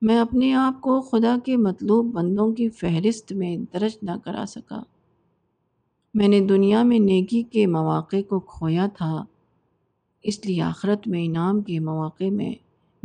میں 0.01 0.19
اپنے 0.19 0.53
آپ 0.53 0.81
کو 0.81 1.01
خدا 1.01 1.37
کے 1.45 1.57
مطلوب 1.57 2.05
بندوں 2.13 2.53
کی 2.53 2.69
فہرست 2.69 3.33
میں 3.33 3.57
درج 3.73 3.97
نہ 4.01 4.11
کرا 4.23 4.45
سکا۔ 4.47 4.83
میں 6.13 6.27
نے 6.27 6.39
دنیا 6.39 6.83
میں 6.83 6.99
نیکی 6.99 7.43
کے 7.43 7.67
مواقع 7.67 8.21
کو 8.29 8.39
کھویا 8.39 8.87
تھا۔ 8.97 9.25
اس 10.23 10.45
لیے 10.45 10.61
آخرت 10.61 11.07
میں 11.07 11.25
انعام 11.25 11.61
کے 11.61 11.79
مواقع 11.79 12.29
میں 12.31 12.53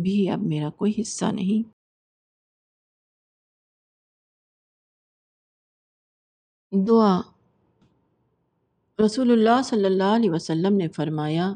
بھی 0.00 0.30
اب 0.30 0.42
میرا 0.42 0.70
کوئی 0.70 0.92
حصہ 0.98 1.24
نہیں۔ 1.24 1.79
دعا۔ 6.72 7.20
رسول 9.04 9.30
اللہ 9.30 9.62
صلی 9.64 9.84
اللہ 9.84 10.02
علیہ 10.04 10.30
وسلم 10.30 10.76
نے 10.76 10.88
فرمایا، 10.88 11.54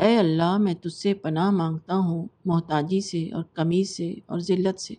اے 0.00 0.16
اللہ، 0.16 0.56
میں 0.58 0.74
تجھ 0.74 0.92
سے 0.92 1.14
پناہ 1.14 1.50
مانگتا 1.50 1.96
ہوں 1.96 2.26
محتاجی 2.44 3.00
سے 3.00 3.32
اور 3.32 3.44
کمی 3.44 3.84
سے 3.84 4.14
اور 4.26 4.38
ذلت 4.38 4.80
سے۔ 4.80 4.94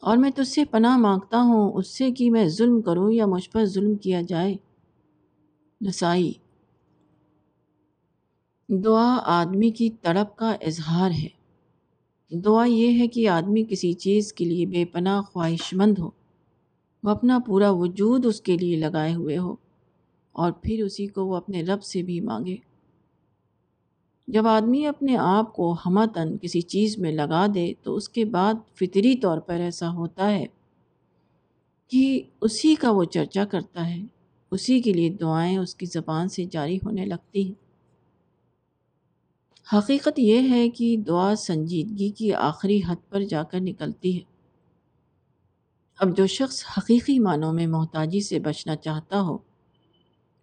اور 0.00 0.16
میں 0.16 0.30
تجھ 0.30 0.48
سے 0.48 0.64
پناہ 0.64 0.96
مانگتا 0.96 1.42
ہوں 1.42 1.72
اس 1.72 1.86
سے 1.86 2.10
کہ 2.10 2.30
میں 2.30 2.48
ظلم 2.48 2.80
کروں 2.80 3.12
یا 3.12 3.26
مجھ 3.26 3.50
پر 3.50 3.64
ظلم 3.64 3.94
کیا 3.94 4.22
جائے۔ 4.22 4.56
نسائی۔ 5.80 6.32
دعا 8.68 9.18
آدمی 9.24 9.70
کی 9.70 9.90
تڑپ 9.90 10.36
کا 10.36 10.56
اظہار 10.60 11.10
ہے۔ 11.10 11.28
دعا 12.38 12.64
یہ 12.64 12.98
ہے 12.98 13.08
کہ 13.08 13.28
آدمی 13.28 13.64
کسی 13.64 13.92
چیز 13.92 14.32
کے 14.32 14.44
لیے 14.44 14.66
بے 14.66 14.84
پناہ 14.84 15.22
خواہش 15.22 15.74
مند 15.74 15.98
ہو۔ 15.98 16.21
وہ 17.02 17.10
اپنا 17.10 17.38
پورا 17.46 17.70
وجود 17.70 18.26
اس 18.26 18.40
کے 18.40 18.56
لیے 18.56 18.76
لگائے 18.76 19.14
ہوئے 19.14 19.38
ہو 19.38 19.54
اور 20.32 20.52
پھر 20.52 20.82
اسی 20.86 21.06
کو 21.06 21.26
وہ 21.26 21.36
اپنے 21.36 21.62
رب 21.62 21.82
سے 21.82 22.02
بھی 22.02 22.20
مانگے۔ 22.20 22.56
جب 24.28 24.46
آدمی 24.46 24.86
اپنے 24.86 25.16
آپ 25.16 25.52
کو 25.52 25.76
ہمتن 25.86 26.38
کسی 26.38 26.60
چیز 26.60 26.98
میں 26.98 27.12
لگا 27.12 27.46
دے 27.54 27.72
تو 27.82 27.94
اس 27.94 28.08
کے 28.08 28.24
بعد 28.24 28.54
فطری 28.74 29.16
طور 29.16 29.38
پر 29.38 29.54
ایسا 29.54 29.90
ہوتا 29.90 30.32
ہے 30.32 30.46
کہ 31.88 32.22
اسی 32.40 32.74
کا 32.74 32.90
وہ 32.90 33.04
چرچا 33.04 33.44
کرتا 33.44 33.90
ہے، 33.90 34.02
اسی 34.50 34.80
کے 34.80 34.92
لیے 34.92 35.10
دعائیں 35.10 35.58
اس 35.58 35.74
کی 35.74 35.86
زبان 35.86 36.28
سے 36.28 36.44
جاری 36.44 36.76
ہونے 36.76 37.04
لگتی 37.04 37.44
ہیں۔ 37.44 37.62
حقیقت 39.76 40.18
یہ 40.18 40.48
ہے 40.50 40.68
کہ 40.68 40.96
دعا 40.96 41.34
سنجیدگی 41.34 42.10
کی 42.10 42.32
آخری 42.32 42.80
حد 42.88 43.10
پر 43.10 43.20
جا 43.20 43.42
کر 43.42 43.60
نکلتی 43.60 44.16
ہے۔ 44.16 44.31
اب 46.02 46.16
جو 46.16 46.26
شخص 46.26 46.64
حقیقی 46.78 47.18
معنوں 47.18 47.52
میں 47.52 47.66
محتاجی 47.66 48.20
سے 48.20 48.38
بچنا 48.38 48.76
چاہتا 48.76 49.20
ہو، 49.20 49.38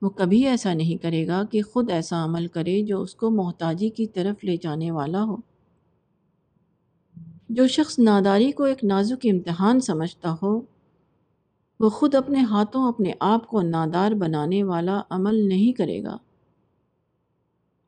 وہ 0.01 0.09
کبھی 0.09 0.47
ایسا 0.47 0.73
نہیں 0.73 1.03
کرے 1.03 1.27
گا 1.27 1.43
کہ 1.51 1.61
خود 1.61 1.91
ایسا 1.91 2.23
عمل 2.23 2.47
کرے 2.47 2.81
جو 2.81 3.01
اس 3.01 3.15
کو 3.15 3.29
محتاجی 3.29 3.89
کی 3.89 4.07
طرف 4.07 4.43
لے 4.43 4.57
جانے 4.57 4.91
والا 4.91 5.23
ہو۔ 5.23 5.35
جو 7.49 7.67
شخص 7.67 7.99
ناداری 7.99 8.51
کو 8.51 8.63
ایک 8.63 8.83
نازک 8.83 9.27
امتحان 9.31 9.79
سمجھتا 9.79 10.35
ہو، 10.41 10.61
وہ 11.79 11.89
خود 11.89 12.15
اپنے 12.15 12.39
ہاتھوں 12.39 12.87
اپنے 12.87 13.13
آپ 13.19 13.47
کو 13.47 13.61
نادار 13.61 14.11
بنانے 14.11 14.63
والا 14.63 15.01
عمل 15.09 15.35
نہیں 15.49 15.73
کرے 15.73 16.03
گا۔ 16.03 16.17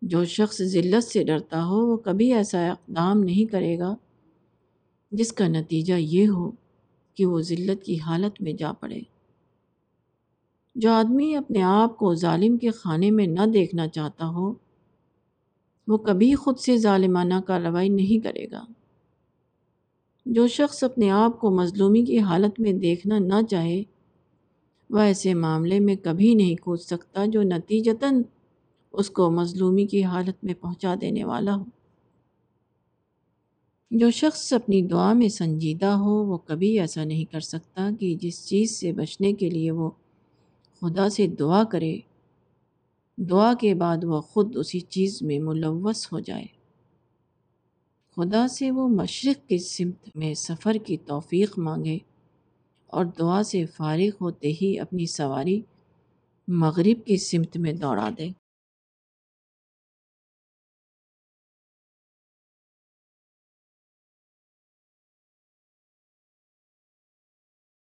جو 0.01 0.25
شخص 0.25 0.61
ذلت 0.61 1.03
سے 1.03 1.23
ڈرتا 1.23 1.65
ہو، 1.65 1.87
وہ 1.87 1.97
کبھی 1.97 2.33
ایسا 2.33 2.71
اقدام 2.71 3.23
نہیں 3.23 3.51
کرے 3.51 3.79
گا 3.79 3.95
جس 5.11 5.33
کا 5.33 5.47
نتیجہ 5.47 5.93
یہ 5.93 6.27
ہو 6.27 6.51
کہ 7.13 7.25
وہ 7.25 7.41
ذلت 7.41 7.83
کی 7.83 7.99
حالت 7.99 8.41
میں 8.41 8.53
جا 8.53 8.71
پڑے۔ 8.71 8.99
جو 10.75 10.91
آدمی 10.91 11.35
اپنے 11.35 11.61
آپ 11.61 11.97
کو 11.97 12.15
ظالم 12.15 12.57
کے 12.57 12.71
خانے 12.71 13.11
میں 13.11 13.27
نہ 13.27 13.45
دیکھنا 13.53 13.87
چاہتا 13.87 14.27
ہو، 14.27 14.53
وہ 15.87 15.97
کبھی 15.97 16.35
خود 16.35 16.59
سے 16.59 16.77
ظالمانہ 16.77 17.33
کارروائی 17.47 17.89
نہیں 17.89 18.23
کرے 18.23 18.45
گا۔ 18.51 18.65
جو 20.25 20.47
شخص 20.47 20.83
اپنے 20.83 21.09
آپ 21.09 21.39
کو 21.39 21.51
مظلومی 21.51 22.05
کی 22.05 22.19
حالت 22.19 22.59
میں 22.59 22.73
دیکھنا 22.73 23.19
نہ 23.19 23.41
چاہے، 23.49 23.83
وہ 24.89 24.99
ایسے 24.99 25.33
معاملے 25.33 25.79
میں 25.79 25.95
کبھی 25.95 26.33
نہیں 26.33 26.55
کود 26.55 26.79
سکتا 26.79 27.25
جو 27.25 27.41
نتیجتاً 27.43 28.21
اس 28.91 29.09
کو 29.09 29.31
مظلومی 29.31 29.85
کی 29.85 30.03
حالت 30.03 30.43
میں 30.43 30.53
پہنچا 30.53 30.95
دینے 31.01 31.23
والا 31.23 31.55
ہو۔ 31.55 31.63
جو 33.91 34.11
شخص 34.11 34.53
اپنی 34.53 34.81
دعا 34.81 35.13
میں 35.13 35.27
سنجیدہ 35.27 35.85
ہو، 35.85 36.25
وہ 36.25 36.37
کبھی 36.37 36.79
ایسا 36.79 37.03
نہیں 37.03 37.25
کر 37.25 37.39
سکتا 37.39 37.89
کہ 37.99 38.15
جس 38.15 38.47
چیز 38.47 38.71
سے 38.71 38.93
بچنے 38.93 39.33
کے 39.33 39.49
لیے 39.49 39.71
وہ 39.71 39.89
خدا 40.81 41.09
سے 41.09 41.27
دعا 41.27 41.63
کرے۔ 41.63 41.99
دعا 43.17 43.53
کے 43.53 43.75
بعد 43.75 44.03
وہ 44.03 44.21
خود 44.21 44.55
اسی 44.55 44.79
چیز 44.79 45.21
میں 45.21 45.39
ملوث 45.39 46.13
ہو 46.13 46.19
جائے۔ 46.19 46.45
خدا 48.15 48.47
سے 48.47 48.71
وہ 48.71 48.87
مشرق 48.87 49.49
کی 49.49 49.57
سمت 49.57 50.09
میں 50.15 50.33
سفر 50.33 50.73
کی 50.73 50.97
توفیق 50.97 51.59
مانگے 51.59 51.97
اور 52.87 53.05
دعا 53.19 53.43
سے 53.43 53.65
فارغ 53.65 54.09
ہوتے 54.21 54.53
ہی 54.61 54.79
اپنی 54.79 55.05
سواری 55.05 55.61
مغرب 56.47 57.05
کی 57.05 57.17
سمت 57.17 57.57
میں 57.57 57.73
دوڑا 57.73 58.09
دے۔ 58.17 58.29